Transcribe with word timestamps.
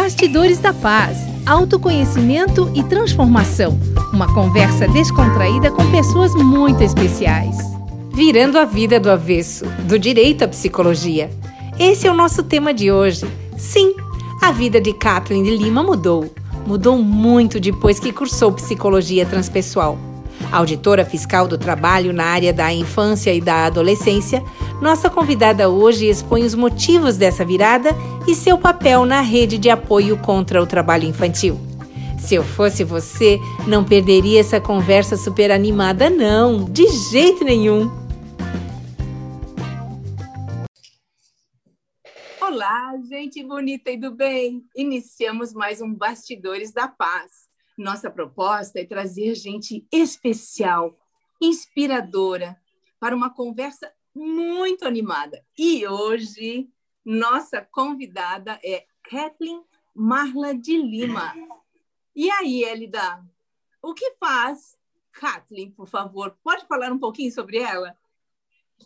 Bastidores 0.00 0.60
da 0.60 0.72
Paz, 0.72 1.18
autoconhecimento 1.44 2.70
e 2.72 2.84
transformação. 2.84 3.76
Uma 4.12 4.32
conversa 4.32 4.86
descontraída 4.86 5.72
com 5.72 5.90
pessoas 5.90 6.32
muito 6.36 6.84
especiais. 6.84 7.56
Virando 8.14 8.58
a 8.58 8.64
vida 8.64 9.00
do 9.00 9.10
avesso, 9.10 9.66
do 9.88 9.98
direito 9.98 10.44
à 10.44 10.48
psicologia. 10.48 11.28
Esse 11.80 12.06
é 12.06 12.12
o 12.12 12.14
nosso 12.14 12.44
tema 12.44 12.72
de 12.72 12.92
hoje. 12.92 13.26
Sim, 13.56 13.92
a 14.40 14.52
vida 14.52 14.80
de 14.80 14.92
Kathleen 14.92 15.42
de 15.42 15.56
Lima 15.56 15.82
mudou. 15.82 16.32
Mudou 16.64 16.96
muito 16.96 17.58
depois 17.58 17.98
que 17.98 18.12
cursou 18.12 18.52
psicologia 18.52 19.26
transpessoal. 19.26 19.98
Auditora 20.50 21.04
fiscal 21.04 21.46
do 21.46 21.58
trabalho 21.58 22.12
na 22.12 22.24
área 22.24 22.54
da 22.54 22.72
infância 22.72 23.34
e 23.34 23.40
da 23.40 23.66
adolescência, 23.66 24.42
nossa 24.80 25.10
convidada 25.10 25.68
hoje 25.68 26.06
expõe 26.06 26.42
os 26.42 26.54
motivos 26.54 27.18
dessa 27.18 27.44
virada 27.44 27.90
e 28.26 28.34
seu 28.34 28.56
papel 28.56 29.04
na 29.04 29.20
rede 29.20 29.58
de 29.58 29.68
apoio 29.68 30.16
contra 30.16 30.62
o 30.62 30.66
trabalho 30.66 31.04
infantil. 31.04 31.60
Se 32.18 32.34
eu 32.34 32.42
fosse 32.42 32.82
você, 32.82 33.38
não 33.66 33.84
perderia 33.84 34.40
essa 34.40 34.60
conversa 34.60 35.16
super 35.16 35.50
animada, 35.50 36.08
não, 36.08 36.64
de 36.64 36.86
jeito 37.10 37.44
nenhum. 37.44 37.90
Olá, 42.40 42.94
gente 43.06 43.42
bonita 43.44 43.90
e 43.90 43.98
do 43.98 44.10
bem! 44.10 44.64
Iniciamos 44.74 45.52
mais 45.52 45.82
um 45.82 45.94
Bastidores 45.94 46.72
da 46.72 46.88
Paz. 46.88 47.47
Nossa 47.78 48.10
proposta 48.10 48.80
é 48.80 48.84
trazer 48.84 49.36
gente 49.36 49.86
especial, 49.92 50.98
inspiradora, 51.40 52.60
para 52.98 53.14
uma 53.14 53.32
conversa 53.32 53.88
muito 54.12 54.84
animada. 54.84 55.40
E 55.56 55.86
hoje, 55.86 56.68
nossa 57.04 57.62
convidada 57.70 58.58
é 58.64 58.84
Kathleen 59.08 59.62
Marla 59.94 60.52
de 60.52 60.76
Lima. 60.76 61.32
E 62.16 62.28
aí, 62.32 62.64
Elida, 62.64 63.24
o 63.80 63.94
que 63.94 64.16
faz 64.18 64.76
Kathleen, 65.12 65.70
por 65.70 65.86
favor? 65.86 66.36
Pode 66.42 66.66
falar 66.66 66.90
um 66.90 66.98
pouquinho 66.98 67.30
sobre 67.30 67.58
ela? 67.58 67.96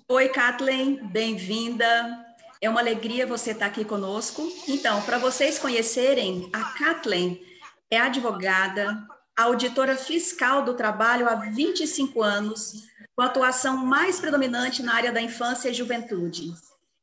Oi, 0.06 0.28
Kathleen, 0.28 0.97
bem-vinda. 1.06 2.27
É 2.61 2.69
uma 2.69 2.81
alegria 2.81 3.27
você 3.27 3.53
estar 3.53 3.66
aqui 3.66 3.86
conosco. 3.86 4.47
Então, 4.69 5.00
para 5.03 5.16
vocês 5.16 5.59
conhecerem, 5.59 6.50
a 6.53 6.62
Kathleen 6.75 7.52
é 7.92 7.98
advogada, 7.98 9.06
auditora 9.36 9.94
fiscal 9.94 10.64
do 10.64 10.72
trabalho 10.72 11.28
há 11.28 11.34
25 11.34 12.22
anos, 12.22 12.72
com 13.14 13.20
atuação 13.20 13.76
mais 13.76 14.18
predominante 14.18 14.82
na 14.82 14.94
área 14.94 15.12
da 15.12 15.20
infância 15.20 15.68
e 15.68 15.74
juventude. 15.74 16.54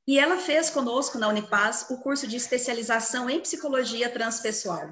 E 0.08 0.18
ela 0.18 0.38
fez 0.38 0.72
conosco 0.72 1.20
na 1.20 1.28
Unipaz 1.28 1.86
o 1.92 1.98
curso 1.98 2.26
de 2.26 2.36
especialização 2.36 3.30
em 3.30 3.40
psicologia 3.40 4.10
transpessoal. 4.10 4.90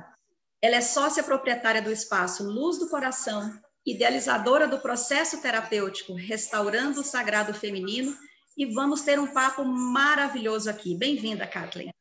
Ela 0.62 0.76
é 0.76 0.82
sócia 0.82 1.24
proprietária 1.24 1.82
do 1.82 1.92
espaço 1.92 2.44
Luz 2.44 2.78
do 2.78 2.88
Coração, 2.88 3.52
idealizadora 3.84 4.68
do 4.68 4.78
processo 4.78 5.42
terapêutico 5.42 6.14
Restaurando 6.14 7.02
o 7.02 7.04
Sagrado 7.04 7.56
Feminino, 7.56 8.16
e 8.56 8.68
vamos 8.68 9.02
ter 9.02 9.20
um 9.20 9.26
papo 9.26 9.66
maravilhoso 9.66 10.70
aqui. 10.70 10.94
Bem-vinda, 10.94 11.48
Kathleen. 11.48 11.97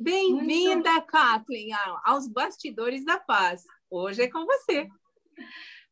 Bem-vinda, 0.00 1.00
Kathleen, 1.00 1.70
aos 2.04 2.28
Bastidores 2.28 3.04
da 3.04 3.18
Paz. 3.18 3.64
Hoje 3.90 4.22
é 4.22 4.30
com 4.30 4.46
você. 4.46 4.88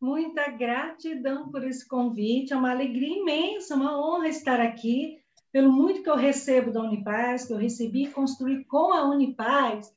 Muita 0.01 0.48
gratidão 0.48 1.51
por 1.51 1.65
esse 1.65 1.87
convite, 1.89 2.53
é 2.53 2.57
uma 2.57 2.71
alegria 2.71 3.19
imensa, 3.19 3.75
uma 3.75 3.98
honra 3.98 4.29
estar 4.29 4.61
aqui, 4.61 5.19
pelo 5.51 5.73
muito 5.73 6.05
que 6.05 6.09
eu 6.09 6.15
recebo 6.15 6.71
da 6.71 6.83
Unipaz, 6.83 7.47
que 7.47 7.53
eu 7.53 7.57
recebi 7.57 8.05
e 8.05 8.13
construí 8.13 8.65
com 8.67 8.93
a 8.93 9.03
Unipaz. 9.11 9.93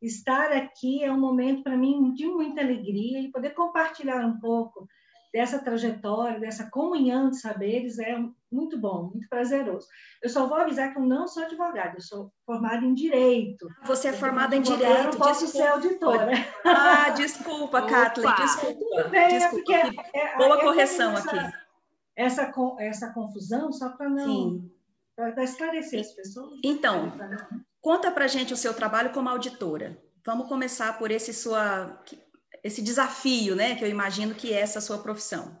Estar 0.00 0.50
aqui 0.50 1.04
é 1.04 1.12
um 1.12 1.20
momento 1.20 1.62
para 1.62 1.76
mim 1.76 2.12
de 2.14 2.26
muita 2.26 2.62
alegria 2.62 3.20
e 3.20 3.30
poder 3.30 3.50
compartilhar 3.50 4.26
um 4.26 4.40
pouco 4.40 4.88
dessa 5.32 5.58
trajetória, 5.58 6.38
dessa 6.38 6.68
comunhão 6.70 7.30
de 7.30 7.40
saberes 7.40 7.98
é 7.98 8.22
muito 8.50 8.78
bom, 8.78 9.10
muito 9.12 9.26
prazeroso. 9.28 9.86
Eu 10.22 10.28
só 10.28 10.46
vou 10.46 10.58
avisar 10.58 10.92
que 10.92 10.98
eu 10.98 11.02
não 11.02 11.26
sou 11.26 11.42
advogada, 11.42 11.96
eu 11.96 12.02
sou 12.02 12.30
formada 12.44 12.84
em 12.84 12.92
Direito. 12.92 13.66
Você 13.86 14.08
é 14.08 14.12
formada 14.12 14.54
em 14.54 14.60
Direito? 14.60 14.84
Eu 14.84 15.04
não 15.04 15.12
posso 15.12 15.46
desculpa. 15.46 15.66
ser 15.66 15.72
auditora. 15.72 16.32
Ah, 16.64 17.10
desculpa, 17.10 17.82
Kathleen, 17.88 18.34
desculpa. 18.36 19.08
Bem, 19.08 19.28
desculpa. 19.28 19.72
É 20.12 20.20
é, 20.20 20.36
Boa 20.36 20.60
correção 20.60 21.12
essa, 21.14 21.30
aqui. 21.30 21.56
Essa, 22.14 22.52
essa 22.78 23.12
confusão, 23.12 23.72
só 23.72 23.88
para 23.88 24.10
não... 24.10 24.70
Para 25.16 25.44
esclarecer 25.44 26.00
as 26.00 26.12
pessoas. 26.12 26.58
Então, 26.64 27.12
conta 27.80 28.10
para 28.10 28.26
gente 28.26 28.52
o 28.52 28.56
seu 28.56 28.74
trabalho 28.74 29.12
como 29.12 29.28
auditora. 29.28 29.96
Vamos 30.24 30.48
começar 30.48 30.98
por 30.98 31.10
esse 31.10 31.34
sua 31.34 32.02
esse 32.62 32.82
desafio, 32.82 33.56
né, 33.56 33.74
que 33.74 33.84
eu 33.84 33.88
imagino 33.88 34.34
que 34.34 34.52
é 34.52 34.60
essa 34.60 34.80
sua 34.80 34.98
profissão. 34.98 35.58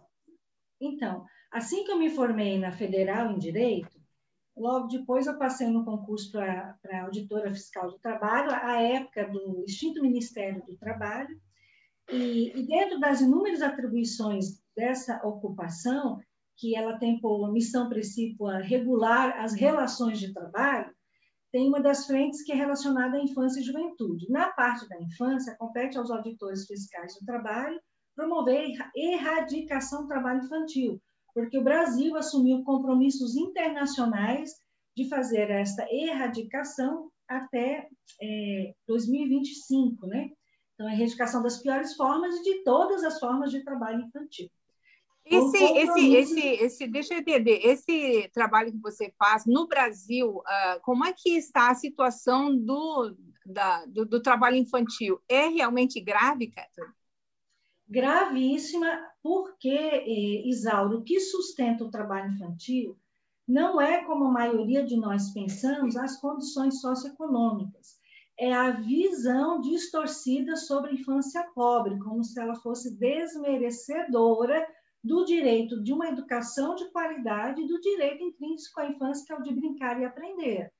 Então, 0.80 1.24
assim 1.50 1.84
que 1.84 1.90
eu 1.90 1.98
me 1.98 2.10
formei 2.10 2.58
na 2.58 2.72
Federal 2.72 3.30
em 3.30 3.38
Direito, 3.38 4.00
logo 4.56 4.88
depois 4.88 5.26
eu 5.26 5.38
passei 5.38 5.68
no 5.68 5.84
concurso 5.84 6.30
para 6.32 7.02
auditora 7.02 7.50
fiscal 7.50 7.90
do 7.90 7.98
trabalho, 7.98 8.50
à 8.52 8.80
época 8.80 9.28
do 9.28 9.64
extinto 9.66 10.02
Ministério 10.02 10.62
do 10.64 10.76
Trabalho, 10.76 11.40
e, 12.10 12.52
e 12.58 12.66
dentro 12.66 12.98
das 12.98 13.20
inúmeras 13.20 13.62
atribuições 13.62 14.60
dessa 14.76 15.20
ocupação, 15.26 16.20
que 16.56 16.76
ela 16.76 16.98
tem 16.98 17.20
por 17.20 17.50
missão 17.52 17.88
principal 17.88 18.60
regular 18.60 19.40
as 19.40 19.54
relações 19.54 20.20
de 20.20 20.32
trabalho, 20.32 20.94
tem 21.52 21.68
uma 21.68 21.80
das 21.80 22.06
frentes 22.06 22.42
que 22.42 22.50
é 22.50 22.54
relacionada 22.54 23.18
à 23.18 23.22
infância 23.22 23.60
e 23.60 23.62
juventude. 23.62 24.26
Na 24.30 24.50
parte 24.50 24.88
da 24.88 24.98
infância, 25.00 25.54
compete 25.58 25.98
aos 25.98 26.10
auditores 26.10 26.66
fiscais 26.66 27.14
do 27.20 27.26
trabalho 27.26 27.78
promover 28.16 28.72
a 28.80 28.90
erradicação 28.96 30.02
do 30.02 30.08
trabalho 30.08 30.44
infantil, 30.44 31.00
porque 31.34 31.58
o 31.58 31.64
Brasil 31.64 32.16
assumiu 32.16 32.64
compromissos 32.64 33.36
internacionais 33.36 34.50
de 34.96 35.08
fazer 35.08 35.50
esta 35.50 35.86
erradicação 35.90 37.10
até 37.28 37.88
é, 38.20 38.74
2025, 38.86 40.06
né? 40.06 40.30
Então, 40.74 40.86
a 40.86 40.92
erradicação 40.92 41.42
das 41.42 41.58
piores 41.58 41.94
formas 41.94 42.34
e 42.36 42.42
de 42.42 42.64
todas 42.64 43.04
as 43.04 43.18
formas 43.18 43.50
de 43.50 43.62
trabalho 43.62 44.04
infantil. 44.04 44.48
Esse, 45.24 45.56
esse, 45.56 46.14
esse, 46.14 46.40
esse, 46.40 46.86
deixa 46.88 47.14
eu 47.14 47.18
entender, 47.18 47.60
esse 47.64 48.28
trabalho 48.34 48.72
que 48.72 48.78
você 48.78 49.12
faz 49.16 49.46
no 49.46 49.68
Brasil, 49.68 50.38
uh, 50.38 50.80
como 50.82 51.04
é 51.04 51.12
que 51.12 51.36
está 51.36 51.70
a 51.70 51.74
situação 51.74 52.56
do, 52.56 53.16
da, 53.46 53.86
do, 53.86 54.04
do, 54.04 54.20
trabalho 54.20 54.56
infantil? 54.56 55.20
É 55.28 55.46
realmente 55.46 56.00
grave, 56.00 56.48
Catherine? 56.48 56.92
Gravíssima, 57.88 58.88
porque, 59.22 59.68
eh, 59.68 60.48
Isauro, 60.48 60.98
o 60.98 61.04
que 61.04 61.20
sustenta 61.20 61.84
o 61.84 61.90
trabalho 61.90 62.32
infantil 62.32 62.98
não 63.46 63.80
é, 63.80 64.04
como 64.04 64.24
a 64.24 64.30
maioria 64.30 64.84
de 64.84 64.96
nós 64.96 65.30
pensamos, 65.30 65.96
as 65.96 66.20
condições 66.20 66.80
socioeconômicas. 66.80 68.00
É 68.38 68.52
a 68.52 68.70
visão 68.70 69.60
distorcida 69.60 70.56
sobre 70.56 70.90
a 70.90 70.94
infância 70.94 71.44
pobre, 71.54 71.98
como 71.98 72.24
se 72.24 72.40
ela 72.40 72.54
fosse 72.54 72.96
desmerecedora 72.96 74.66
do 75.02 75.24
direito 75.24 75.82
de 75.82 75.92
uma 75.92 76.08
educação 76.08 76.74
de 76.74 76.90
qualidade 76.90 77.60
e 77.60 77.66
do 77.66 77.80
direito 77.80 78.22
intrínseco 78.22 78.80
à 78.80 78.86
infância, 78.86 79.24
que 79.26 79.32
é 79.32 79.36
o 79.36 79.42
de 79.42 79.52
brincar 79.52 80.00
e 80.00 80.04
aprender. 80.04 80.72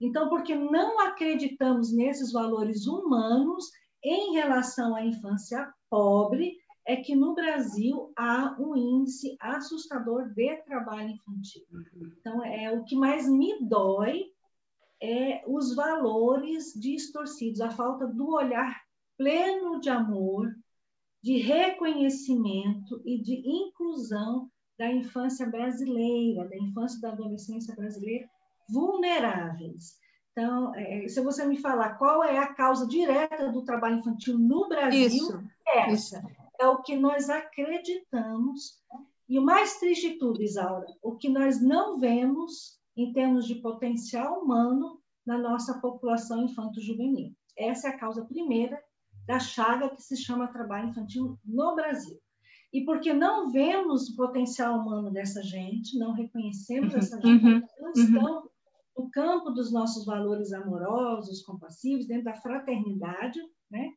Então, 0.00 0.28
porque 0.28 0.54
não 0.54 1.00
acreditamos 1.00 1.92
nesses 1.92 2.32
valores 2.32 2.86
humanos 2.86 3.64
em 4.02 4.34
relação 4.34 4.94
à 4.94 5.04
infância 5.04 5.72
pobre, 5.90 6.56
é 6.86 6.96
que 6.96 7.16
no 7.16 7.34
Brasil 7.34 8.12
há 8.16 8.56
um 8.60 8.76
índice 8.76 9.36
assustador 9.40 10.32
de 10.34 10.56
trabalho 10.62 11.10
infantil. 11.10 11.64
Então, 12.18 12.44
é 12.44 12.70
o 12.70 12.84
que 12.84 12.94
mais 12.94 13.28
me 13.28 13.58
dói 13.66 14.30
é 15.02 15.42
os 15.46 15.74
valores 15.74 16.72
distorcidos, 16.74 17.60
a 17.60 17.70
falta 17.70 18.06
do 18.06 18.30
olhar 18.30 18.80
pleno 19.18 19.80
de 19.80 19.90
amor, 19.90 20.54
de 21.26 21.38
reconhecimento 21.38 23.02
e 23.04 23.20
de 23.20 23.34
inclusão 23.44 24.48
da 24.78 24.92
infância 24.92 25.44
brasileira, 25.44 26.48
da 26.48 26.56
infância 26.56 26.98
e 26.98 27.00
da 27.00 27.08
adolescência 27.08 27.74
brasileira 27.74 28.30
vulneráveis. 28.70 29.96
Então, 30.30 30.72
é, 30.76 31.08
se 31.08 31.20
você 31.20 31.44
me 31.44 31.56
falar 31.56 31.94
qual 31.94 32.22
é 32.22 32.38
a 32.38 32.54
causa 32.54 32.86
direta 32.86 33.50
do 33.50 33.64
trabalho 33.64 33.98
infantil 33.98 34.38
no 34.38 34.68
Brasil, 34.68 35.04
isso, 35.04 35.42
é 35.66 35.90
essa. 35.90 36.18
Isso. 36.18 36.36
É 36.60 36.68
o 36.68 36.80
que 36.82 36.94
nós 36.94 37.28
acreditamos. 37.28 38.80
E 39.28 39.36
o 39.36 39.42
mais 39.42 39.80
triste 39.80 40.10
de 40.10 40.18
tudo, 40.18 40.40
Isaura, 40.40 40.86
o 41.02 41.16
que 41.16 41.28
nós 41.28 41.60
não 41.60 41.98
vemos 41.98 42.78
em 42.96 43.12
termos 43.12 43.48
de 43.48 43.56
potencial 43.56 44.44
humano 44.44 45.00
na 45.26 45.36
nossa 45.36 45.80
população 45.80 46.44
infanto-juvenil. 46.44 47.32
Essa 47.58 47.88
é 47.88 47.90
a 47.90 47.98
causa 47.98 48.24
primeira 48.24 48.80
da 49.26 49.38
chaga 49.38 49.90
que 49.90 50.02
se 50.02 50.16
chama 50.16 50.52
trabalho 50.52 50.90
infantil 50.90 51.38
no 51.44 51.74
Brasil. 51.74 52.18
E 52.72 52.84
porque 52.84 53.12
não 53.12 53.50
vemos 53.50 54.08
o 54.08 54.16
potencial 54.16 54.78
humano 54.78 55.10
dessa 55.10 55.42
gente, 55.42 55.98
não 55.98 56.12
reconhecemos 56.12 56.92
uhum, 56.92 56.98
essa 56.98 57.20
gente, 57.20 57.44
uhum, 57.44 57.62
não 57.80 57.92
estão 57.92 58.50
no 58.96 59.10
campo 59.10 59.50
dos 59.50 59.72
nossos 59.72 60.04
valores 60.04 60.52
amorosos, 60.52 61.42
compassivos, 61.42 62.06
dentro 62.06 62.24
da 62.24 62.34
fraternidade, 62.34 63.38
né? 63.70 63.92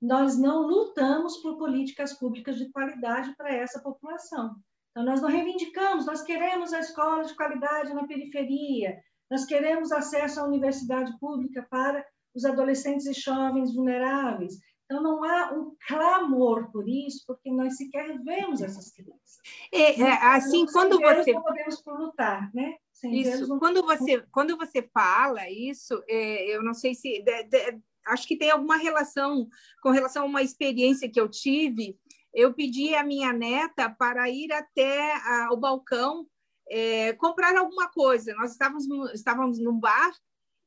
nós 0.00 0.38
não 0.38 0.66
lutamos 0.66 1.36
por 1.38 1.58
políticas 1.58 2.14
públicas 2.14 2.56
de 2.56 2.70
qualidade 2.70 3.34
para 3.36 3.54
essa 3.54 3.80
população. 3.80 4.56
Então, 4.90 5.04
nós 5.04 5.20
não 5.20 5.28
reivindicamos, 5.28 6.06
nós 6.06 6.22
queremos 6.22 6.72
a 6.72 6.80
escola 6.80 7.24
de 7.24 7.34
qualidade 7.34 7.92
na 7.92 8.06
periferia, 8.06 8.98
nós 9.30 9.44
queremos 9.44 9.92
acesso 9.92 10.40
à 10.40 10.44
universidade 10.44 11.16
pública 11.18 11.66
para 11.70 12.04
os 12.34 12.44
adolescentes 12.44 13.06
e 13.06 13.12
jovens 13.12 13.74
vulneráveis. 13.74 14.58
Então, 14.84 15.02
não 15.02 15.22
há 15.22 15.52
um 15.52 15.76
clamor 15.86 16.70
por 16.72 16.88
isso, 16.88 17.22
porque 17.24 17.48
nós 17.50 17.76
sequer 17.76 18.18
vemos 18.24 18.60
essas 18.60 18.90
crianças. 18.90 19.38
É, 19.72 20.00
é 20.00 20.12
assim, 20.34 20.66
quando 20.66 20.98
você. 20.98 21.32
Não 21.32 21.42
podemos 21.42 21.82
lutar, 21.86 22.50
né? 22.52 22.74
Sem 22.92 23.20
isso, 23.20 23.56
quando 23.58 23.82
você, 23.82 24.22
quando 24.32 24.56
você 24.56 24.82
fala 24.92 25.48
isso, 25.48 26.02
é, 26.08 26.56
eu 26.56 26.62
não 26.64 26.74
sei 26.74 26.94
se. 26.94 27.22
De, 27.22 27.44
de, 27.44 27.80
acho 28.08 28.26
que 28.26 28.36
tem 28.36 28.50
alguma 28.50 28.76
relação 28.76 29.48
com 29.80 29.90
relação 29.90 30.24
a 30.24 30.26
uma 30.26 30.42
experiência 30.42 31.08
que 31.08 31.20
eu 31.20 31.28
tive. 31.28 31.96
Eu 32.34 32.52
pedi 32.52 32.94
à 32.94 33.04
minha 33.04 33.32
neta 33.32 33.88
para 33.90 34.28
ir 34.28 34.52
até 34.52 35.14
a, 35.24 35.50
o 35.52 35.56
balcão 35.56 36.26
é, 36.68 37.12
comprar 37.12 37.56
alguma 37.56 37.88
coisa. 37.88 38.34
Nós 38.34 38.52
estávamos, 38.52 38.86
estávamos 39.14 39.58
num 39.60 39.78
bar 39.78 40.12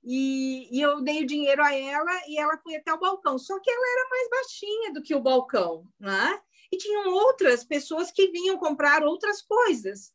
e, 0.04 0.68
e, 0.70 0.82
eu 0.82 1.02
dei 1.02 1.24
o 1.24 1.28
dinheiro 1.28 1.64
a 1.64 1.74
ela 1.74 2.22
e 2.28 2.38
ela 2.38 2.58
foi 2.58 2.76
até 2.76 2.94
o 2.94 3.00
balcão. 3.00 3.38
Só 3.38 3.58
que 3.60 3.72
ela 3.72 3.88
era 3.88 4.10
mais 4.10 4.30
baixinha 4.30 4.94
do 4.94 5.02
que 5.02 5.16
o 5.16 5.22
balcão, 5.22 5.88
né? 6.00 6.42
E 6.72 6.78
tinham 6.78 7.14
outras 7.14 7.64
pessoas 7.64 8.12
que 8.12 8.28
vinham 8.28 8.58
comprar 8.58 9.04
outras 9.04 9.42
coisas. 9.42 10.12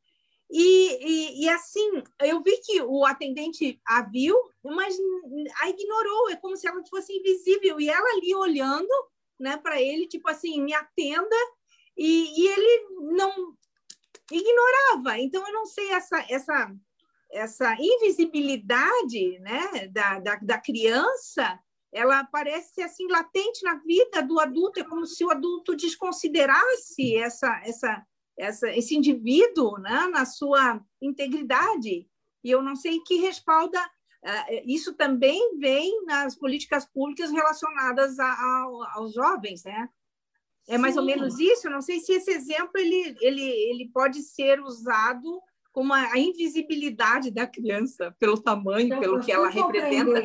E, 0.50 1.40
e, 1.40 1.44
e, 1.44 1.48
assim, 1.48 2.02
eu 2.22 2.42
vi 2.42 2.56
que 2.58 2.82
o 2.82 3.04
atendente 3.04 3.80
a 3.86 4.02
viu, 4.02 4.36
mas 4.62 4.96
a 5.60 5.68
ignorou, 5.70 6.30
é 6.30 6.36
como 6.36 6.56
se 6.56 6.66
ela 6.66 6.82
fosse 6.88 7.12
invisível. 7.12 7.80
E 7.80 7.88
ela 7.88 8.10
ali 8.10 8.34
olhando 8.34 8.88
né, 9.38 9.56
para 9.56 9.80
ele, 9.80 10.06
tipo 10.06 10.28
assim, 10.28 10.60
me 10.62 10.74
atenda, 10.74 11.36
e, 11.96 12.40
e 12.40 12.48
ele 12.48 12.88
não 13.14 13.54
ignorava. 14.30 15.18
Então, 15.18 15.46
eu 15.46 15.52
não 15.52 15.66
sei 15.66 15.90
essa, 15.92 16.24
essa 16.28 16.74
essa 17.30 17.74
invisibilidade 17.78 19.38
né, 19.40 19.88
da, 19.88 20.18
da, 20.18 20.36
da, 20.36 20.58
criança, 20.58 21.58
ela 21.92 22.24
parece 22.24 22.82
assim 22.82 23.06
latente 23.08 23.62
na 23.62 23.74
vida 23.76 24.22
do 24.22 24.40
adulto, 24.40 24.80
é 24.80 24.84
como 24.84 25.06
se 25.06 25.24
o 25.24 25.30
adulto 25.30 25.76
desconsiderasse 25.76 27.16
essa, 27.16 27.60
essa, 27.64 28.06
essa, 28.38 28.70
esse 28.70 28.94
indivíduo 28.96 29.78
né, 29.78 30.08
na 30.08 30.24
sua 30.24 30.80
integridade. 31.00 32.08
E 32.42 32.50
eu 32.50 32.62
não 32.62 32.76
sei 32.76 33.00
que 33.00 33.16
respalda. 33.16 33.80
Uh, 34.24 34.62
isso 34.64 34.94
também 34.94 35.58
vem 35.58 36.04
nas 36.04 36.34
políticas 36.34 36.84
públicas 36.84 37.30
relacionadas 37.30 38.18
a, 38.18 38.26
a, 38.26 38.92
aos 38.94 39.14
jovens, 39.14 39.62
né? 39.64 39.88
É 40.68 40.76
mais 40.76 40.94
Sim. 40.94 41.00
ou 41.00 41.06
menos 41.06 41.38
isso. 41.38 41.66
Eu 41.66 41.70
não 41.70 41.80
sei 41.80 42.00
se 42.00 42.12
esse 42.12 42.30
exemplo 42.30 42.72
ele, 42.76 43.16
ele, 43.20 43.42
ele 43.42 43.90
pode 43.90 44.22
ser 44.22 44.60
usado 44.60 45.40
como 45.78 45.94
a 45.94 46.18
invisibilidade 46.18 47.30
da 47.30 47.46
criança 47.46 48.12
pelo 48.18 48.42
tamanho, 48.42 48.86
então, 48.86 48.98
pelo 48.98 49.20
que 49.20 49.30
ela 49.30 49.48
representa. 49.48 50.20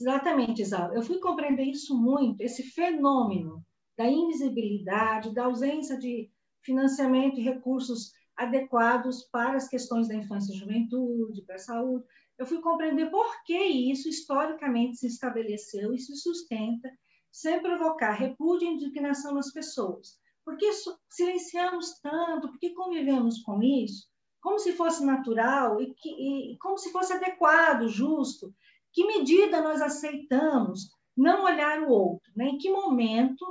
Exatamente, 0.00 0.62
Isaura. 0.62 0.96
Eu 0.96 1.02
fui 1.04 1.20
compreender 1.20 1.62
isso 1.62 1.96
muito, 1.96 2.40
esse 2.40 2.64
fenômeno 2.64 3.64
da 3.96 4.04
invisibilidade, 4.04 5.32
da 5.32 5.44
ausência 5.44 5.96
de 5.96 6.28
financiamento 6.60 7.38
e 7.38 7.44
recursos 7.44 8.10
adequados 8.36 9.22
para 9.30 9.58
as 9.58 9.68
questões 9.68 10.08
da 10.08 10.16
infância 10.16 10.52
e 10.52 10.58
juventude, 10.58 11.42
para 11.42 11.54
a 11.54 11.60
saúde. 11.60 12.04
Eu 12.36 12.46
fui 12.46 12.60
compreender 12.60 13.08
por 13.08 13.44
que 13.44 13.56
isso 13.56 14.08
historicamente 14.08 14.96
se 14.96 15.06
estabeleceu 15.06 15.94
e 15.94 16.00
se 16.00 16.16
sustenta, 16.16 16.90
sem 17.30 17.62
provocar 17.62 18.10
repúdio 18.14 18.66
e 18.66 18.72
indignação 18.72 19.34
nas 19.34 19.52
pessoas. 19.52 20.18
Por 20.44 20.56
que 20.56 20.68
silenciamos 21.10 22.00
tanto? 22.00 22.48
Por 22.48 22.58
que 22.58 22.70
convivemos 22.70 23.40
com 23.42 23.62
isso? 23.62 24.15
Como 24.46 24.60
se 24.60 24.74
fosse 24.74 25.04
natural 25.04 25.82
e, 25.82 25.92
que, 25.92 26.08
e 26.08 26.58
como 26.58 26.78
se 26.78 26.92
fosse 26.92 27.12
adequado, 27.12 27.88
justo. 27.88 28.54
Que 28.92 29.04
medida 29.04 29.60
nós 29.60 29.82
aceitamos 29.82 30.88
não 31.16 31.46
olhar 31.46 31.82
o 31.82 31.90
outro? 31.90 32.30
Né? 32.36 32.50
Em 32.50 32.56
que 32.56 32.70
momento 32.70 33.44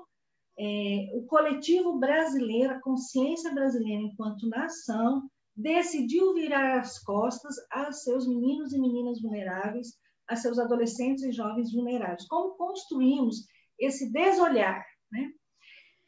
é, 0.57 1.09
o 1.13 1.25
coletivo 1.25 1.99
brasileiro, 1.99 2.75
a 2.75 2.79
consciência 2.79 3.53
brasileira 3.53 4.03
enquanto 4.03 4.47
nação, 4.47 5.29
decidiu 5.53 6.33
virar 6.33 6.79
as 6.79 6.97
costas 6.99 7.55
a 7.69 7.91
seus 7.91 8.25
meninos 8.25 8.71
e 8.71 8.79
meninas 8.79 9.21
vulneráveis, 9.21 9.99
a 10.29 10.37
seus 10.37 10.57
adolescentes 10.57 11.25
e 11.25 11.31
jovens 11.33 11.73
vulneráveis? 11.73 12.25
Como 12.25 12.55
construímos 12.55 13.45
esse 13.77 14.13
desolhar? 14.13 14.81
Né? 15.11 15.29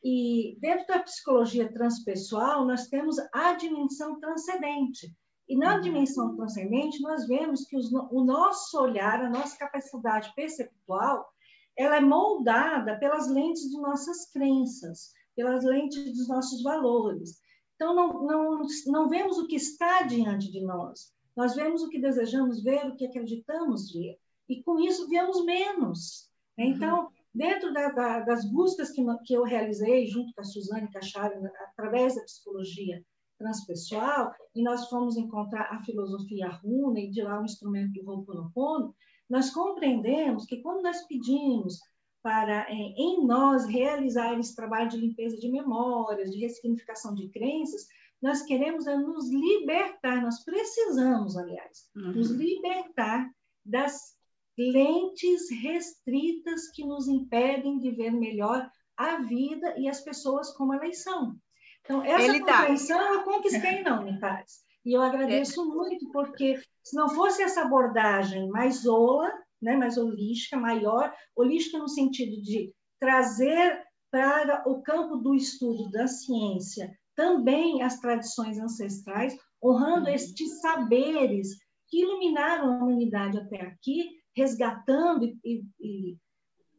E 0.09 0.57
dentro 0.61 0.87
da 0.87 0.99
psicologia 0.99 1.69
transpessoal, 1.69 2.65
nós 2.65 2.87
temos 2.87 3.17
a 3.33 3.51
dimensão 3.55 4.17
transcendente. 4.21 5.13
E 5.49 5.57
na 5.57 5.75
uhum. 5.75 5.81
dimensão 5.81 6.33
transcendente, 6.33 7.01
nós 7.01 7.27
vemos 7.27 7.65
que 7.65 7.75
os, 7.75 7.91
o 7.91 8.23
nosso 8.23 8.81
olhar, 8.81 9.21
a 9.21 9.29
nossa 9.29 9.57
capacidade 9.57 10.31
perceptual, 10.33 11.27
ela 11.77 11.97
é 11.97 11.99
moldada 11.99 12.97
pelas 12.97 13.29
lentes 13.29 13.69
de 13.69 13.81
nossas 13.81 14.31
crenças, 14.31 15.11
pelas 15.35 15.65
lentes 15.65 16.15
dos 16.15 16.29
nossos 16.29 16.63
valores. 16.63 17.41
Então, 17.75 17.93
não, 17.93 18.25
não, 18.25 18.61
não 18.85 19.09
vemos 19.09 19.37
o 19.37 19.45
que 19.45 19.57
está 19.57 20.03
diante 20.03 20.49
de 20.49 20.61
nós, 20.61 21.11
nós 21.35 21.53
vemos 21.53 21.83
o 21.83 21.89
que 21.89 21.99
desejamos 21.99 22.63
ver, 22.63 22.87
o 22.87 22.95
que 22.95 23.07
acreditamos 23.07 23.91
ver. 23.91 24.17
E 24.47 24.63
com 24.63 24.79
isso, 24.79 25.09
vemos 25.09 25.43
menos. 25.43 26.29
Né? 26.57 26.67
Então, 26.67 27.11
Dentro 27.37 27.71
da, 27.71 27.89
da, 27.91 28.19
das 28.21 28.49
buscas 28.51 28.89
que, 28.89 29.05
que 29.23 29.35
eu 29.35 29.43
realizei 29.43 30.07
junto 30.07 30.33
com 30.33 30.41
a 30.41 30.43
Suzane 30.43 30.89
Cachara, 30.89 31.39
através 31.69 32.15
da 32.15 32.23
psicologia 32.23 33.03
transpessoal, 33.37 34.33
e 34.55 34.63
nós 34.63 34.89
fomos 34.89 35.17
encontrar 35.17 35.71
a 35.71 35.83
filosofia 35.83 36.49
runa 36.49 36.99
e 36.99 37.11
de 37.11 37.21
lá 37.21 37.39
o 37.39 37.45
instrumento 37.45 37.93
do 37.93 38.09
Ho'oponopono, 38.09 38.95
nós 39.29 39.51
compreendemos 39.51 40.45
que 40.45 40.63
quando 40.63 40.81
nós 40.81 41.05
pedimos 41.05 41.79
para 42.23 42.65
é, 42.69 42.73
em 42.73 43.23
nós 43.27 43.67
realizar 43.67 44.37
esse 44.39 44.55
trabalho 44.55 44.89
de 44.89 44.97
limpeza 44.97 45.37
de 45.37 45.51
memórias, 45.51 46.31
de 46.31 46.39
ressignificação 46.39 47.13
de 47.13 47.29
crenças, 47.29 47.85
nós 48.19 48.41
queremos 48.41 48.87
é, 48.87 48.97
nos 48.97 49.29
libertar, 49.29 50.23
nós 50.23 50.43
precisamos, 50.43 51.37
aliás, 51.37 51.87
uhum. 51.95 52.13
nos 52.13 52.31
libertar 52.31 53.29
das 53.63 54.16
lentes 54.57 55.49
restritas 55.61 56.69
que 56.71 56.83
nos 56.83 57.07
impedem 57.07 57.79
de 57.79 57.91
ver 57.91 58.11
melhor 58.11 58.69
a 58.97 59.17
vida 59.21 59.75
e 59.77 59.87
as 59.87 60.01
pessoas 60.01 60.51
como 60.55 60.73
elas 60.73 61.03
são. 61.03 61.35
Então, 61.81 62.03
essa 62.03 62.23
Ele 62.23 62.39
compreensão 62.39 62.97
tá. 62.97 63.13
eu 63.13 63.23
conquistei 63.23 63.81
na 63.83 64.01
Unitares. 64.01 64.65
E 64.85 64.93
eu 64.93 65.01
agradeço 65.01 65.61
é. 65.61 65.65
muito, 65.65 66.11
porque 66.11 66.59
se 66.83 66.95
não 66.95 67.09
fosse 67.09 67.43
essa 67.43 67.61
abordagem 67.61 68.49
mais 68.49 68.85
ola, 68.85 69.31
né, 69.61 69.75
mais 69.75 69.97
holística, 69.97 70.57
maior, 70.57 71.13
holística 71.35 71.77
no 71.77 71.89
sentido 71.89 72.41
de 72.41 72.73
trazer 72.99 73.83
para 74.09 74.63
o 74.67 74.81
campo 74.81 75.17
do 75.17 75.35
estudo 75.35 75.89
da 75.91 76.07
ciência 76.07 76.97
também 77.17 77.81
as 77.81 77.99
tradições 77.99 78.59
ancestrais, 78.59 79.35
honrando 79.61 80.07
uhum. 80.07 80.13
estes 80.13 80.61
saberes 80.61 81.57
que 81.89 82.01
iluminaram 82.01 82.71
a 82.71 82.77
humanidade 82.77 83.39
até 83.39 83.59
aqui, 83.61 84.11
resgatando 84.37 85.25
e, 85.43 85.65
e, 85.79 86.17